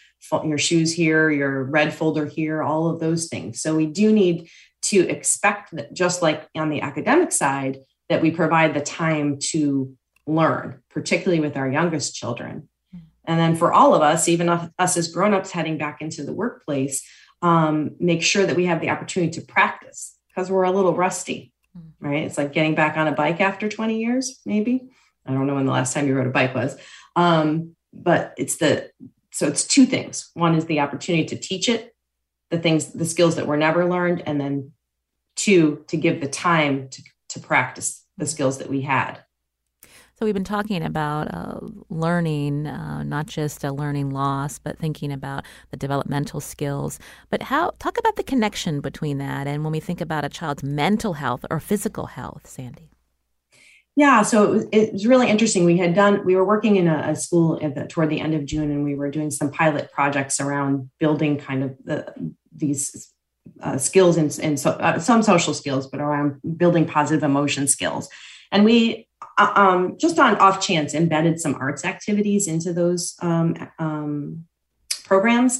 [0.45, 3.61] your shoes here, your red folder here, all of those things.
[3.61, 4.49] So we do need
[4.83, 9.95] to expect that, just like on the academic side, that we provide the time to
[10.25, 12.69] learn, particularly with our youngest children.
[12.91, 12.99] Hmm.
[13.25, 17.05] And then for all of us, even us as grown-ups heading back into the workplace,
[17.41, 21.53] um, make sure that we have the opportunity to practice because we're a little rusty,
[21.73, 22.07] hmm.
[22.07, 22.23] right?
[22.23, 24.89] It's like getting back on a bike after 20 years, maybe.
[25.25, 26.77] I don't know when the last time you rode a bike was.
[27.15, 28.89] Um, but it's the
[29.31, 30.29] so it's two things.
[30.35, 31.95] One is the opportunity to teach it,
[32.51, 34.73] the things, the skills that were never learned, and then
[35.35, 39.23] two, to give the time to, to practice the skills that we had.
[40.23, 41.59] So we've been talking about uh,
[41.89, 46.97] learning, uh, not just a learning loss, but thinking about the developmental skills.
[47.29, 50.63] But how talk about the connection between that and when we think about a child's
[50.63, 52.89] mental health or physical health, Sandy.
[53.97, 55.65] Yeah, so it was, really interesting.
[55.65, 58.45] We had done, we were working in a, a school the, toward the end of
[58.45, 63.11] June, and we were doing some pilot projects around building kind of the, these
[63.59, 68.07] uh, skills and, and so, uh, some social skills, but around building positive emotion skills.
[68.53, 73.55] And we, uh, um, just on off chance, embedded some arts activities into those um,
[73.79, 74.45] um,
[75.03, 75.59] programs.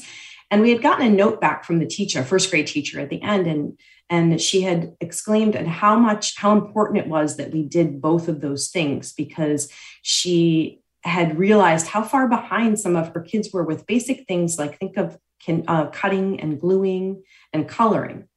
[0.50, 3.20] And we had gotten a note back from the teacher, first grade teacher at the
[3.20, 3.78] end, and
[4.10, 8.28] and she had exclaimed at how much how important it was that we did both
[8.28, 9.70] of those things because
[10.02, 14.78] she had realized how far behind some of her kids were with basic things like
[14.78, 18.28] think of can, uh, cutting and gluing and coloring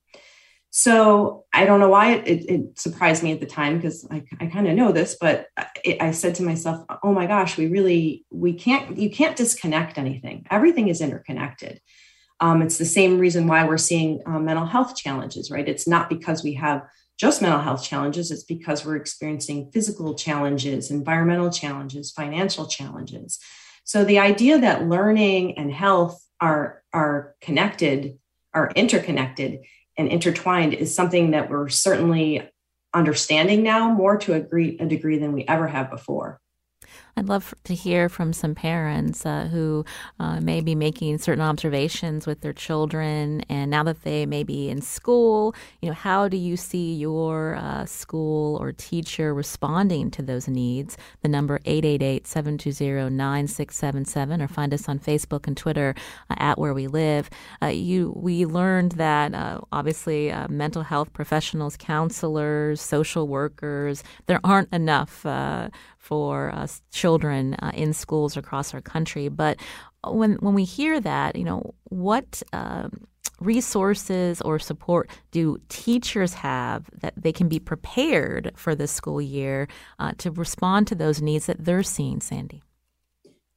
[0.77, 4.23] so i don't know why it, it, it surprised me at the time because i,
[4.39, 5.47] I kind of know this but
[5.83, 9.97] it, i said to myself oh my gosh we really we can't you can't disconnect
[9.97, 11.81] anything everything is interconnected
[12.39, 15.67] um, it's the same reason why we're seeing uh, mental health challenges, right?
[15.67, 16.83] It's not because we have
[17.17, 23.39] just mental health challenges, it's because we're experiencing physical challenges, environmental challenges, financial challenges.
[23.85, 28.19] So the idea that learning and health are, are connected,
[28.53, 29.61] are interconnected
[29.97, 32.49] and intertwined is something that we're certainly
[32.93, 34.77] understanding now more to a degree,
[35.17, 36.39] than we ever have before.
[37.17, 39.83] I'd love to hear from some parents uh, who
[40.19, 44.69] uh, may be making certain observations with their children, and now that they may be
[44.69, 50.21] in school, you know, how do you see your uh, school or teacher responding to
[50.21, 50.95] those needs?
[51.23, 55.95] The number 888-720-9677, or find us on Facebook and Twitter
[56.29, 57.31] uh, at Where We Live.
[57.63, 64.71] Uh, you, we learned that uh, obviously mental health professionals, counselors, social workers, there aren't
[64.71, 65.25] enough
[66.07, 69.29] for uh, children uh, in schools across our country.
[69.29, 69.59] But
[70.03, 73.07] when when we hear that, you know, what um,
[73.39, 79.67] resources or support do teachers have that they can be prepared for the school year
[79.99, 82.61] uh, to respond to those needs that they're seeing, Sandy?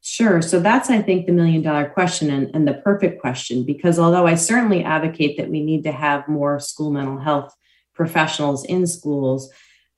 [0.03, 0.41] Sure.
[0.41, 4.27] So that's, I think, the million dollar question and, and the perfect question, because although
[4.27, 7.55] I certainly advocate that we need to have more school mental health
[7.93, 9.51] professionals in schools,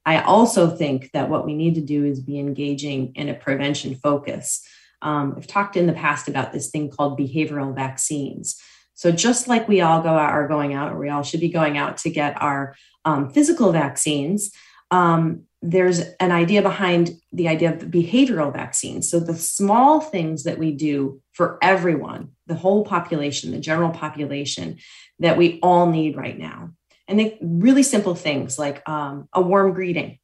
[0.04, 3.94] I also think that what we need to do is be engaging in a prevention
[3.96, 4.66] focus.
[5.00, 8.60] Um, I've talked in the past about this thing called behavioral vaccines.
[8.94, 11.48] So just like we all go out are going out, or we all should be
[11.48, 14.52] going out to get our um, physical vaccines,
[14.90, 19.08] um, there's an idea behind the idea of the behavioral vaccines.
[19.08, 24.78] So the small things that we do for everyone, the whole population, the general population,
[25.20, 26.72] that we all need right now
[27.08, 30.18] and they really simple things like um, a warm greeting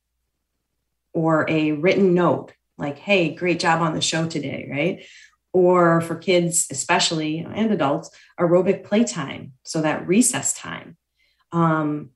[1.12, 5.04] or a written note like hey great job on the show today right?
[5.52, 10.96] Or for kids especially and adults aerobic playtime so that recess time.
[11.52, 12.10] Um,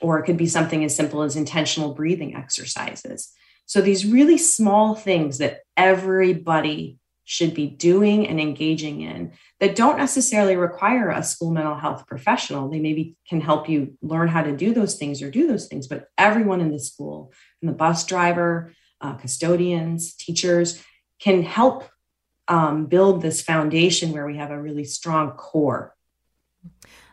[0.00, 3.32] or it could be something as simple as intentional breathing exercises.
[3.66, 9.98] So these really small things that everybody should be doing and engaging in that don't
[9.98, 12.70] necessarily require a school mental health professional.
[12.70, 15.88] They maybe can help you learn how to do those things or do those things,
[15.88, 20.80] but everyone in the school, from the bus driver, uh, custodians, teachers,
[21.18, 21.84] can help
[22.46, 25.95] um, build this foundation where we have a really strong core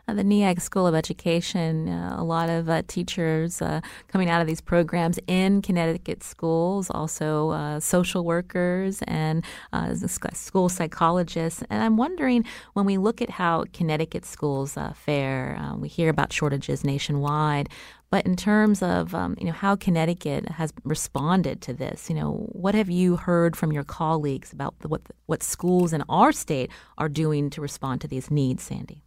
[0.06, 4.40] uh, the NEAG School of Education, uh, a lot of uh, teachers uh, coming out
[4.40, 11.62] of these programs in Connecticut schools, also uh, social workers and uh, school psychologists.
[11.70, 16.84] And I'm wondering when we look at how Connecticut schools fare, we hear about shortages
[16.84, 17.68] nationwide.
[18.10, 22.46] But in terms of um, you know how Connecticut has responded to this, you know
[22.52, 26.70] what have you heard from your colleagues about the, what what schools in our state
[26.96, 29.03] are doing to respond to these needs, Sandy?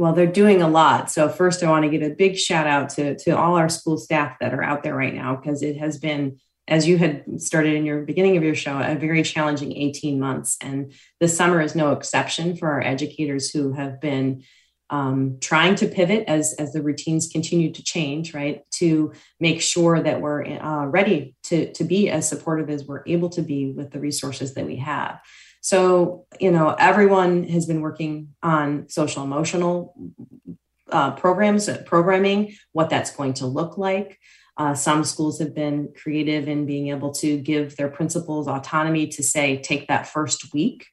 [0.00, 1.10] Well, they're doing a lot.
[1.10, 3.98] So first, I want to give a big shout out to to all our school
[3.98, 7.74] staff that are out there right now because it has been, as you had started
[7.74, 11.74] in your beginning of your show, a very challenging 18 months, and the summer is
[11.74, 14.42] no exception for our educators who have been
[14.88, 18.62] um, trying to pivot as as the routines continue to change, right?
[18.76, 23.28] To make sure that we're uh, ready to to be as supportive as we're able
[23.28, 25.20] to be with the resources that we have.
[25.60, 29.94] So, you know, everyone has been working on social emotional
[30.90, 34.18] uh, programs, uh, programming, what that's going to look like.
[34.56, 39.22] Uh, some schools have been creative in being able to give their principals autonomy to
[39.22, 40.86] say, take that first week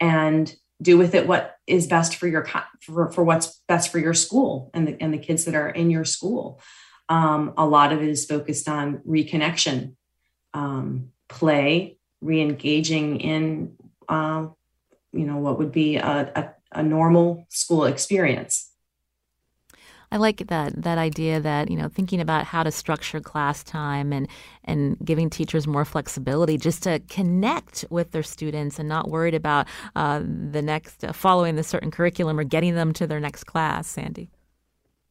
[0.00, 2.46] and do with it what is best for your
[2.82, 5.90] for, for what's best for your school and the, and the kids that are in
[5.90, 6.60] your school.
[7.08, 9.94] Um, a lot of it is focused on reconnection,
[10.54, 13.76] um, play, re-engaging in
[14.08, 14.46] uh,
[15.12, 18.70] you know what would be a, a, a normal school experience.
[20.12, 24.12] I like that that idea that you know thinking about how to structure class time
[24.12, 24.28] and
[24.64, 29.66] and giving teachers more flexibility just to connect with their students and not worried about
[29.96, 33.86] uh, the next uh, following the certain curriculum or getting them to their next class.
[33.88, 34.30] Sandy.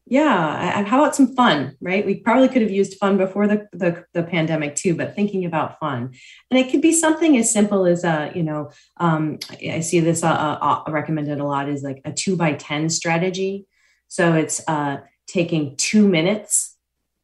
[0.08, 2.06] Yeah, how about some fun, right?
[2.06, 5.80] We probably could have used fun before the, the, the pandemic too, but thinking about
[5.80, 6.14] fun,
[6.52, 10.00] and it could be something as simple as a, uh, you know, um, I see
[10.00, 13.66] this uh, uh, recommended a lot is like a two by ten strategy.
[14.08, 14.98] So it's uh,
[15.28, 16.78] taking two minutes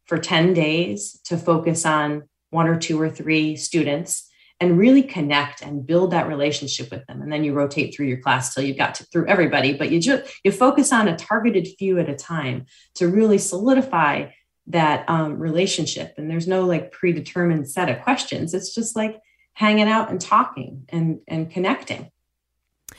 [0.06, 4.28] for 10 days to focus on one or two or three students
[4.62, 7.20] and really connect and build that relationship with them.
[7.20, 10.00] And then you rotate through your class till you've got to, through everybody, but you
[10.00, 14.28] just you focus on a targeted few at a time to really solidify
[14.68, 16.14] that um, relationship.
[16.16, 18.54] And there's no like predetermined set of questions.
[18.54, 19.18] It's just like
[19.54, 22.12] hanging out and talking and and connecting,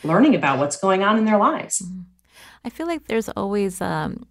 [0.03, 1.81] learning about what's going on in their lives.
[1.81, 2.01] Mm-hmm.
[2.65, 4.25] I feel like there's always um,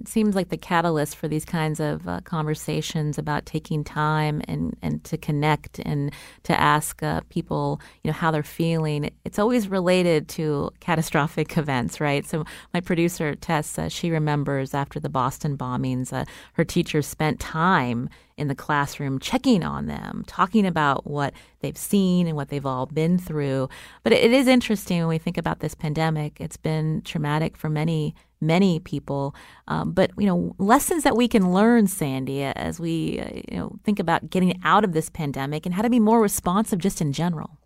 [0.00, 4.76] it seems like the catalyst for these kinds of uh, conversations about taking time and,
[4.82, 6.12] and to connect and
[6.44, 9.10] to ask uh, people, you know, how they're feeling.
[9.24, 12.26] It's always related to catastrophic events, right?
[12.26, 16.24] So my producer Tess, uh, she remembers after the Boston bombings, uh,
[16.54, 22.28] her teachers spent time in the classroom checking on them, talking about what they've seen
[22.28, 23.68] and what they've all been through.
[24.04, 26.40] But it is interesting when we think about this pandemic.
[26.40, 29.34] It's been traumatic for many many people.
[29.66, 33.78] Um, but you know, lessons that we can learn, Sandy, as we uh, you know
[33.84, 37.12] think about getting out of this pandemic and how to be more responsive, just in
[37.12, 37.58] general.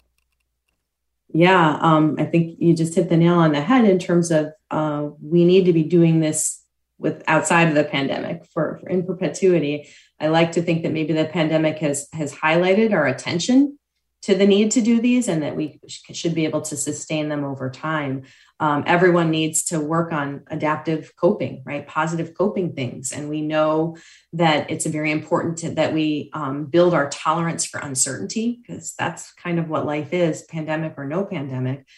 [1.34, 4.52] Yeah, um, I think you just hit the nail on the head in terms of
[4.70, 6.62] uh, we need to be doing this
[6.98, 9.88] with outside of the pandemic for, for in perpetuity.
[10.20, 13.78] I like to think that maybe the pandemic has has highlighted our attention
[14.22, 17.44] to the need to do these and that we should be able to sustain them
[17.44, 18.22] over time.
[18.62, 21.84] Um, everyone needs to work on adaptive coping, right?
[21.84, 23.10] Positive coping things.
[23.10, 23.96] And we know
[24.34, 29.32] that it's very important to, that we um, build our tolerance for uncertainty because that's
[29.32, 31.88] kind of what life is, pandemic or no pandemic.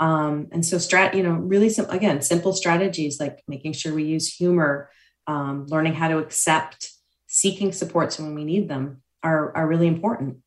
[0.00, 4.02] Um, and so, strat, you know, really simple, again, simple strategies like making sure we
[4.02, 4.90] use humor,
[5.28, 6.90] um, learning how to accept
[7.28, 10.38] seeking supports when we need them are, are really important.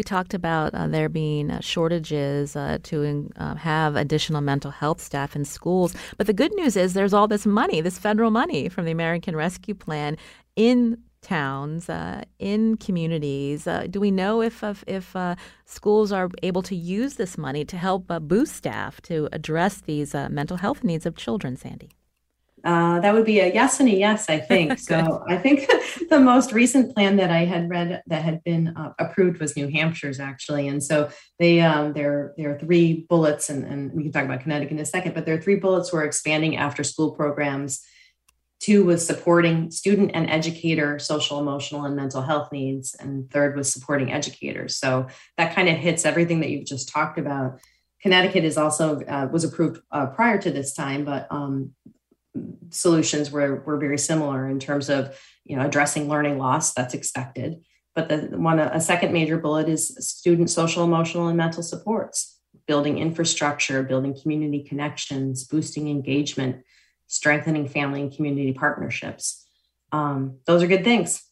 [0.00, 4.98] We talked about uh, there being uh, shortages uh, to uh, have additional mental health
[4.98, 5.94] staff in schools.
[6.16, 9.36] But the good news is there's all this money, this federal money from the American
[9.36, 10.16] Rescue Plan
[10.56, 13.66] in towns, uh, in communities.
[13.66, 15.14] Uh, do we know if, if
[15.66, 20.56] schools are able to use this money to help boost staff to address these mental
[20.56, 21.90] health needs of children, Sandy?
[22.64, 24.78] Uh, that would be a yes and a yes, I think.
[24.90, 25.70] so I think
[26.10, 29.68] the most recent plan that I had read that had been uh, approved was New
[29.68, 34.12] Hampshire's actually, and so they um, there there are three bullets, and, and we can
[34.12, 37.12] talk about Connecticut in a second, but there are three bullets were expanding after school
[37.12, 37.84] programs.
[38.60, 43.72] Two was supporting student and educator social, emotional, and mental health needs, and third was
[43.72, 44.76] supporting educators.
[44.76, 45.06] So
[45.38, 47.60] that kind of hits everything that you've just talked about.
[48.02, 51.72] Connecticut is also uh, was approved uh, prior to this time, but um,
[52.70, 57.62] solutions were, were very similar in terms of you know addressing learning loss that's expected.
[57.94, 62.38] But the one a second major bullet is student social emotional and mental supports.
[62.66, 66.64] Building infrastructure building community connections boosting engagement
[67.08, 69.44] strengthening family and community partnerships.
[69.90, 71.24] Um, those are good things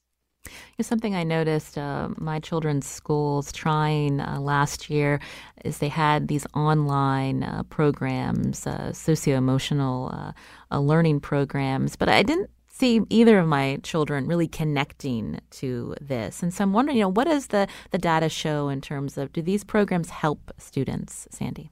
[0.87, 5.21] something I noticed uh, my children's schools trying uh, last year
[5.65, 10.33] is they had these online uh, programs, uh, socio emotional uh,
[10.71, 16.43] uh, learning programs, but I didn't see either of my children really connecting to this.
[16.43, 19.33] And so I'm wondering, you know, what does the, the data show in terms of
[19.33, 21.71] do these programs help students, Sandy?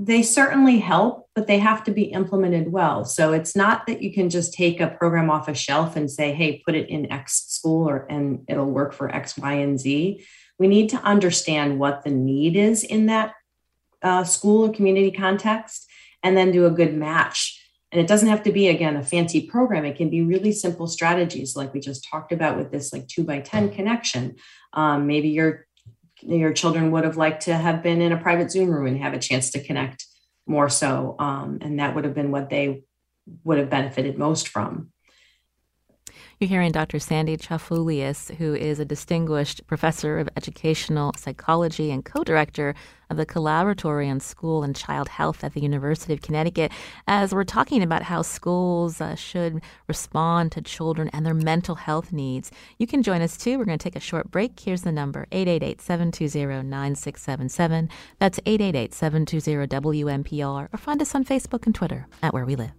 [0.00, 3.04] They certainly help, but they have to be implemented well.
[3.04, 6.32] So it's not that you can just take a program off a shelf and say,
[6.32, 10.24] hey, put it in X school or and it'll work for X, Y, and Z.
[10.56, 13.34] We need to understand what the need is in that
[14.00, 15.88] uh, school or community context
[16.22, 17.60] and then do a good match.
[17.90, 19.84] And it doesn't have to be, again, a fancy program.
[19.84, 23.24] It can be really simple strategies like we just talked about with this like two
[23.24, 24.36] by 10 connection.
[24.74, 25.66] Um, maybe you're
[26.22, 29.14] your children would have liked to have been in a private Zoom room and have
[29.14, 30.06] a chance to connect
[30.46, 31.16] more so.
[31.18, 32.82] Um, and that would have been what they
[33.44, 34.92] would have benefited most from.
[36.40, 37.00] You're hearing Dr.
[37.00, 42.76] Sandy Chafouleas, who is a distinguished professor of educational psychology and co director
[43.10, 46.70] of the Collaboratory on School and Child Health at the University of Connecticut,
[47.08, 52.12] as we're talking about how schools uh, should respond to children and their mental health
[52.12, 52.52] needs.
[52.78, 53.58] You can join us too.
[53.58, 54.60] We're going to take a short break.
[54.60, 57.90] Here's the number 888 720 9677.
[58.20, 62.70] That's 888 720 WNPR, or find us on Facebook and Twitter at Where We Live.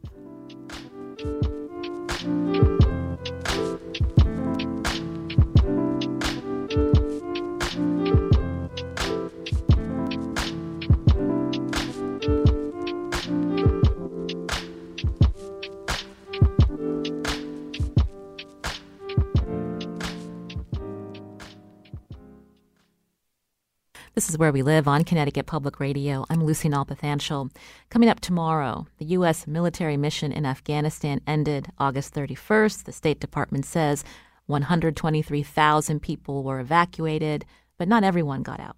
[24.30, 26.24] This is Where We Live on Connecticut Public Radio.
[26.30, 27.50] I'm Lucy Nalpathanchil.
[27.90, 29.48] Coming up tomorrow, the U.S.
[29.48, 32.84] military mission in Afghanistan ended August 31st.
[32.84, 34.04] The State Department says
[34.46, 37.44] 123,000 people were evacuated,
[37.80, 38.76] but not everyone got out.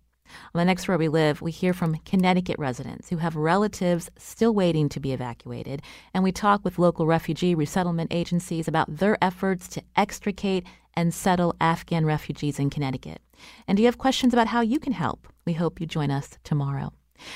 [0.53, 4.53] On the next Where We Live, we hear from Connecticut residents who have relatives still
[4.53, 5.81] waiting to be evacuated,
[6.13, 11.55] and we talk with local refugee resettlement agencies about their efforts to extricate and settle
[11.61, 13.21] Afghan refugees in Connecticut.
[13.67, 15.27] And do you have questions about how you can help?
[15.45, 16.93] We hope you join us tomorrow.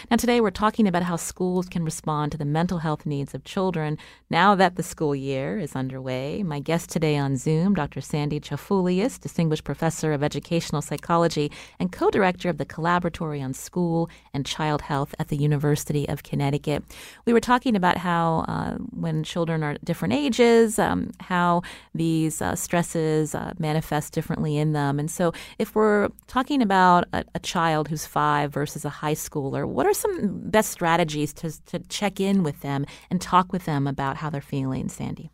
[0.09, 3.43] Now, today we're talking about how schools can respond to the mental health needs of
[3.43, 3.97] children
[4.29, 6.43] now that the school year is underway.
[6.43, 8.01] My guest today on Zoom, Dr.
[8.01, 14.09] Sandy Chafouleas, Distinguished Professor of Educational Psychology and co director of the Collaboratory on School
[14.33, 16.83] and Child Health at the University of Connecticut.
[17.25, 21.61] We were talking about how, uh, when children are different ages, um, how
[21.93, 24.99] these uh, stresses uh, manifest differently in them.
[24.99, 29.67] And so, if we're talking about a, a child who's five versus a high schooler,
[29.75, 33.87] what are some best strategies to, to check in with them and talk with them
[33.87, 35.31] about how they're feeling, Sandy?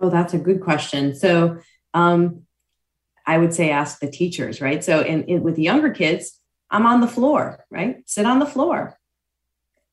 [0.00, 1.14] Oh, that's a good question.
[1.14, 1.58] So,
[1.94, 2.42] um,
[3.24, 4.82] I would say ask the teachers, right?
[4.82, 8.02] So, in, in with younger kids, I'm on the floor, right?
[8.06, 8.98] Sit on the floor,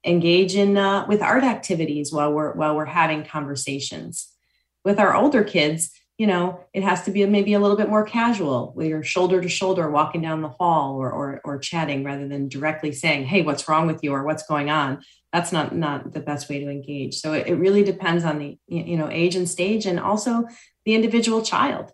[0.04, 4.30] engage in uh, with art activities while we're while we're having conversations.
[4.84, 8.04] With our older kids, you know, it has to be maybe a little bit more
[8.04, 12.28] casual where you're shoulder to shoulder walking down the hall or, or, or chatting rather
[12.28, 14.12] than directly saying, Hey, what's wrong with you?
[14.12, 15.02] Or what's going on?
[15.32, 17.16] That's not, not the best way to engage.
[17.16, 20.46] So it, it really depends on the, you know, age and stage and also
[20.84, 21.94] the individual child.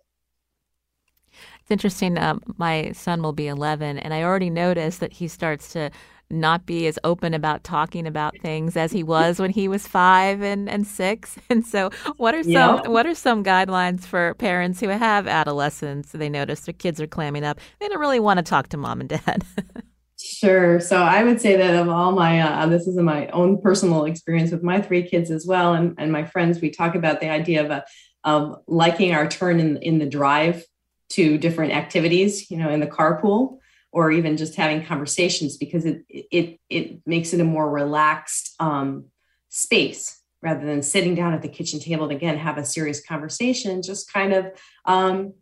[1.61, 2.17] It's interesting.
[2.17, 5.91] Um, my son will be 11, and I already noticed that he starts to
[6.29, 10.41] not be as open about talking about things as he was when he was five
[10.41, 11.37] and, and six.
[11.49, 12.87] And so, what are some yeah.
[12.87, 16.11] what are some guidelines for parents who have adolescents?
[16.11, 17.59] They notice their kids are clamming up.
[17.79, 19.43] They don't really want to talk to mom and dad.
[20.17, 20.79] Sure.
[20.79, 24.49] So I would say that of all my, uh, this is my own personal experience
[24.49, 27.63] with my three kids as well, and, and my friends, we talk about the idea
[27.63, 27.83] of, a,
[28.23, 30.63] of liking our turn in, in the drive
[31.09, 33.59] to different activities, you know, in the carpool
[33.95, 39.05] or even just having conversations because it it it makes it a more relaxed um,
[39.47, 43.81] space rather than sitting down at the kitchen table to again have a serious conversation
[43.81, 44.51] just kind of
[44.83, 45.33] um,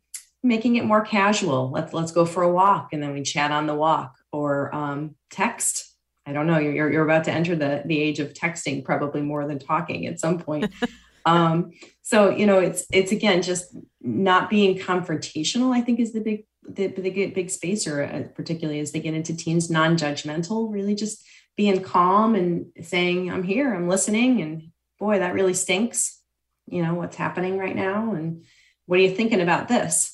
[0.43, 1.72] making it more casual.
[1.72, 5.16] Let's let's go for a walk and then we chat on the walk or um,
[5.32, 5.89] text.
[6.28, 6.60] I don't know.
[6.60, 10.20] You're, you're about to enter the the age of texting probably more than talking at
[10.20, 10.72] some point.
[11.26, 16.20] Um, so you know it's it's again just not being confrontational i think is the
[16.20, 20.95] big the, the get big spacer, uh, particularly as they get into teens, non-judgmental, really
[20.95, 26.20] just being calm and saying, "I'm here, I'm listening," and boy, that really stinks.
[26.68, 28.43] You know what's happening right now, and
[28.86, 30.12] what are you thinking about this?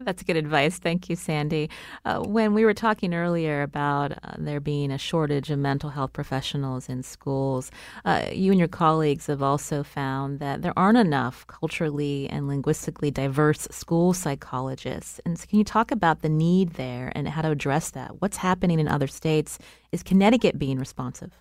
[0.00, 0.78] That's good advice.
[0.78, 1.70] Thank you, Sandy.
[2.04, 6.12] Uh, when we were talking earlier about uh, there being a shortage of mental health
[6.12, 7.70] professionals in schools,
[8.04, 13.10] uh, you and your colleagues have also found that there aren't enough culturally and linguistically
[13.10, 15.18] diverse school psychologists.
[15.24, 18.20] And so can you talk about the need there and how to address that?
[18.20, 19.58] What's happening in other states?
[19.92, 21.32] Is Connecticut being responsive?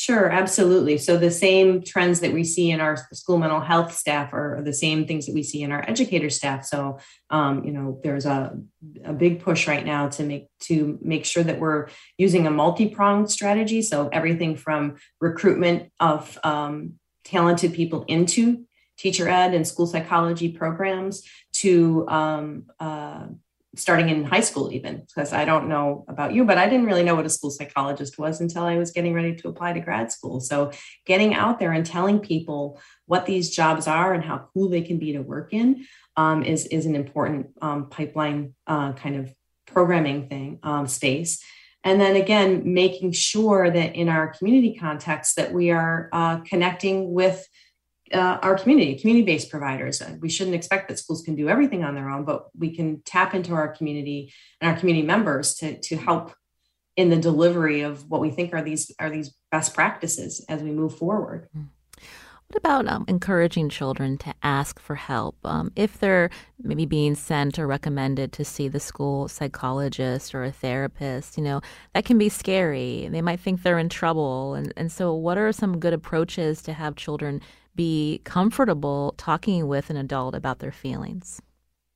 [0.00, 0.96] Sure, absolutely.
[0.96, 4.72] So the same trends that we see in our school mental health staff are the
[4.72, 6.64] same things that we see in our educator staff.
[6.64, 8.56] So, um, you know, there's a,
[9.04, 13.28] a big push right now to make to make sure that we're using a multi-pronged
[13.28, 13.82] strategy.
[13.82, 18.66] So everything from recruitment of um, talented people into
[18.98, 21.24] teacher ed and school psychology programs
[21.54, 23.26] to um, uh,
[23.78, 27.02] starting in high school even because i don't know about you but i didn't really
[27.02, 30.12] know what a school psychologist was until i was getting ready to apply to grad
[30.12, 30.40] school.
[30.40, 30.70] So
[31.06, 34.98] getting out there and telling people what these jobs are and how cool they can
[34.98, 39.32] be to work in um, is, is an important um, pipeline uh, kind of
[39.66, 41.42] programming thing um, space.
[41.84, 47.12] And then again making sure that in our community context that we are uh, connecting
[47.12, 47.46] with
[48.12, 50.00] uh, our community, community based providers.
[50.00, 53.02] Uh, we shouldn't expect that schools can do everything on their own, but we can
[53.02, 56.34] tap into our community and our community members to, to help
[56.96, 60.70] in the delivery of what we think are these are these best practices as we
[60.70, 61.48] move forward.
[61.56, 61.68] Mm.
[62.48, 67.58] What about um, encouraging children to ask for help um, if they're maybe being sent
[67.58, 71.36] or recommended to see the school psychologist or a therapist?
[71.36, 71.60] You know,
[71.94, 73.06] that can be scary.
[73.12, 74.54] They might think they're in trouble.
[74.54, 77.42] And, and so, what are some good approaches to have children
[77.78, 81.40] be comfortable talking with an adult about their feelings?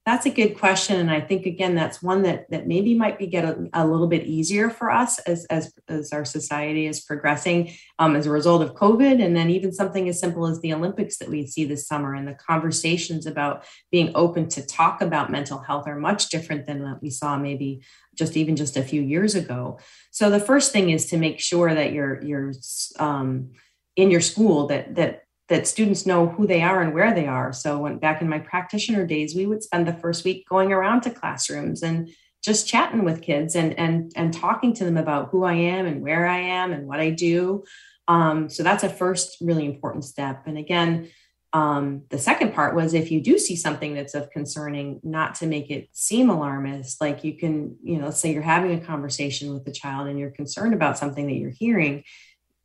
[0.06, 3.28] That's a good question, and I think again that's one that that maybe might be
[3.28, 7.72] get a, a little bit easier for us as as as our society is progressing
[8.00, 11.18] um, as a result of COVID, and then even something as simple as the Olympics
[11.18, 15.60] that we see this summer and the conversations about being open to talk about mental
[15.60, 17.82] health are much different than what we saw maybe
[18.16, 19.78] just even just a few years ago.
[20.10, 22.52] So the first thing is to make sure that you're you're
[22.98, 23.52] um,
[23.94, 25.22] in your school that that
[25.52, 27.52] that students know who they are and where they are.
[27.52, 31.02] So when back in my practitioner days, we would spend the first week going around
[31.02, 32.08] to classrooms and
[32.42, 36.00] just chatting with kids and and and talking to them about who I am and
[36.00, 37.64] where I am and what I do.
[38.08, 40.46] Um, so that's a first really important step.
[40.46, 41.10] And again,
[41.52, 45.46] um, the second part was if you do see something that's of concerning, not to
[45.46, 46.98] make it seem alarmist.
[46.98, 50.18] Like you can, you know, let's say you're having a conversation with the child and
[50.18, 52.04] you're concerned about something that you're hearing.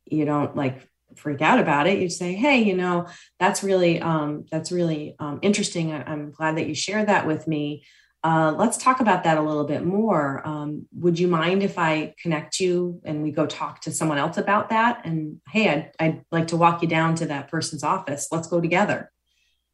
[0.06, 3.06] You don't like freak out about it you say hey you know
[3.38, 7.46] that's really um, that's really um, interesting I, am glad that you shared that with
[7.46, 7.84] me.
[8.24, 10.44] Uh, let's talk about that a little bit more.
[10.44, 14.36] Um, would you mind if i connect you and we go talk to someone else
[14.38, 15.02] about that?
[15.04, 18.28] And hey i'd, I'd like to walk you down to that person's office.
[18.32, 19.10] Let's go together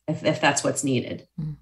[0.07, 1.26] if, if that's what's needed.
[1.40, 1.57] Mm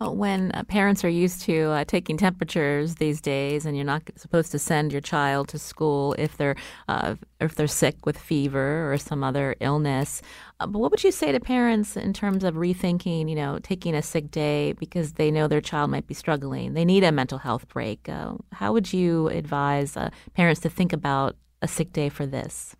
[0.00, 4.52] when uh, parents are used to uh, taking temperatures these days, and you're not supposed
[4.52, 6.54] to send your child to school if they're
[6.88, 10.22] uh, if they're sick with fever or some other illness,
[10.60, 13.94] uh, but what would you say to parents in terms of rethinking, you know, taking
[13.94, 17.38] a sick day because they know their child might be struggling, they need a mental
[17.38, 18.08] health break?
[18.08, 22.76] Uh, how would you advise uh, parents to think about a sick day for this?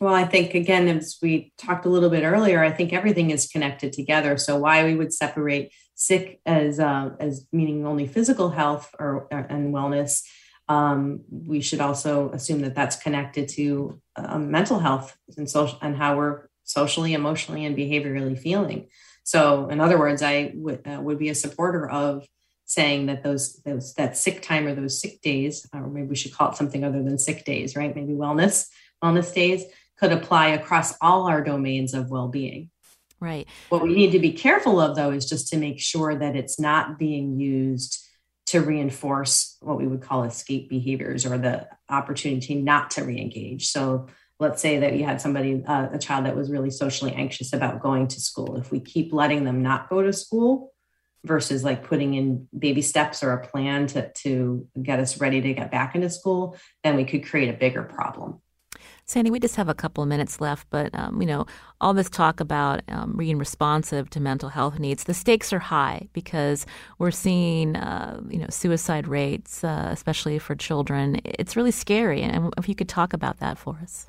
[0.00, 3.46] Well, I think again, as we talked a little bit earlier, I think everything is
[3.46, 4.36] connected together.
[4.36, 9.38] So why we would separate sick as uh, as meaning only physical health or, or
[9.48, 10.22] and wellness,
[10.68, 15.96] um, we should also assume that that's connected to um, mental health and social and
[15.96, 18.88] how we're socially, emotionally, and behaviorally feeling.
[19.22, 22.26] So, in other words, I would uh, would be a supporter of
[22.66, 26.34] saying that those those that sick time or those sick days, or maybe we should
[26.34, 27.94] call it something other than sick days, right?
[27.94, 28.66] Maybe wellness
[29.02, 29.64] wellness days
[29.98, 32.70] could apply across all our domains of well-being.
[33.20, 33.48] Right.
[33.68, 36.60] What we need to be careful of, though, is just to make sure that it's
[36.60, 38.00] not being used
[38.46, 43.68] to reinforce what we would call escape behaviors or the opportunity not to re-engage.
[43.68, 47.54] So let's say that you had somebody, uh, a child that was really socially anxious
[47.54, 48.56] about going to school.
[48.56, 50.74] If we keep letting them not go to school
[51.24, 55.54] versus like putting in baby steps or a plan to, to get us ready to
[55.54, 58.42] get back into school, then we could create a bigger problem.
[59.06, 61.46] Sandy, we just have a couple of minutes left, but um, you know,
[61.80, 66.08] all this talk about um, being responsive to mental health needs, the stakes are high
[66.14, 66.64] because
[66.98, 71.20] we're seeing, uh, you know, suicide rates, uh, especially for children.
[71.24, 74.06] It's really scary, and if you could talk about that for us.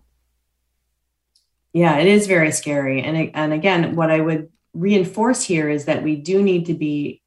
[1.74, 6.04] Yeah, it is very scary, and and again, what I would reinforce here is that
[6.04, 7.22] we do need to be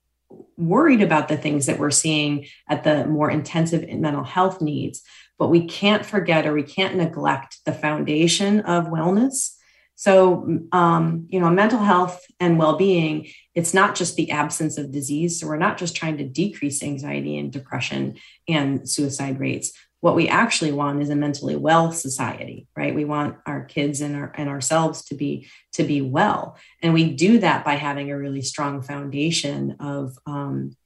[0.57, 5.03] worried about the things that we're seeing at the more intensive mental health needs
[5.39, 9.55] but we can't forget or we can't neglect the foundation of wellness.
[9.95, 14.93] So, um, you know, mental health and well being, it's not just the absence of
[14.93, 15.41] disease.
[15.41, 18.17] So, we're not just trying to decrease anxiety and depression
[18.47, 19.73] and suicide rates.
[20.01, 22.95] What we actually want is a mentally well society, right?
[22.95, 27.13] We want our kids and, our, and ourselves to be to be well, and we
[27.13, 30.77] do that by having a really strong foundation of um,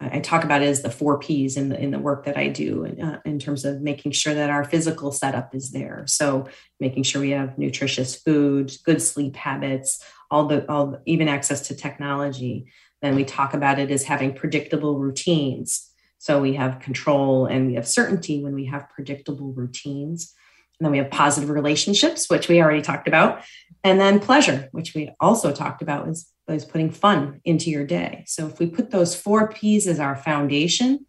[0.00, 2.48] I talk about it as the four P's in the in the work that I
[2.48, 6.04] do uh, in terms of making sure that our physical setup is there.
[6.06, 6.48] So
[6.78, 11.76] making sure we have nutritious food, good sleep habits, all the all even access to
[11.76, 12.72] technology.
[13.02, 15.90] Then we talk about it as having predictable routines.
[16.18, 20.34] So we have control and we have certainty when we have predictable routines.
[20.78, 23.42] And then we have positive relationships, which we already talked about.
[23.84, 28.24] And then pleasure, which we also talked about, is is putting fun into your day.
[28.26, 31.06] So if we put those four P's as our foundation,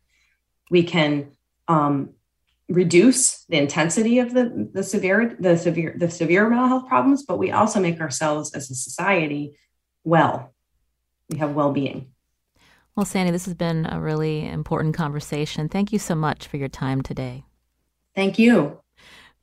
[0.69, 1.31] we can
[1.67, 2.11] um,
[2.69, 7.37] reduce the intensity of the, the severe the severe the severe mental health problems, but
[7.37, 9.57] we also make ourselves as a society
[10.03, 10.53] well.
[11.29, 12.11] We have well-being.
[12.95, 15.69] Well, Sandy, this has been a really important conversation.
[15.69, 17.45] Thank you so much for your time today.
[18.15, 18.81] Thank you.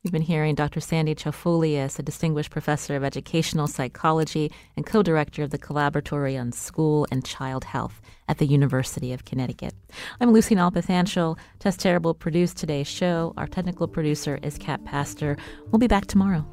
[0.01, 0.79] You've been hearing Dr.
[0.79, 6.53] Sandy Chafouleas, a distinguished professor of educational psychology and co director of the Collaboratory on
[6.53, 9.73] School and Child Health at the University of Connecticut.
[10.21, 11.37] I'm Lucy Nalpathanchil.
[11.59, 13.33] Tess Terrible produced today's show.
[13.35, 15.35] Our technical producer is Kat Pastor.
[15.69, 16.47] We'll be back tomorrow.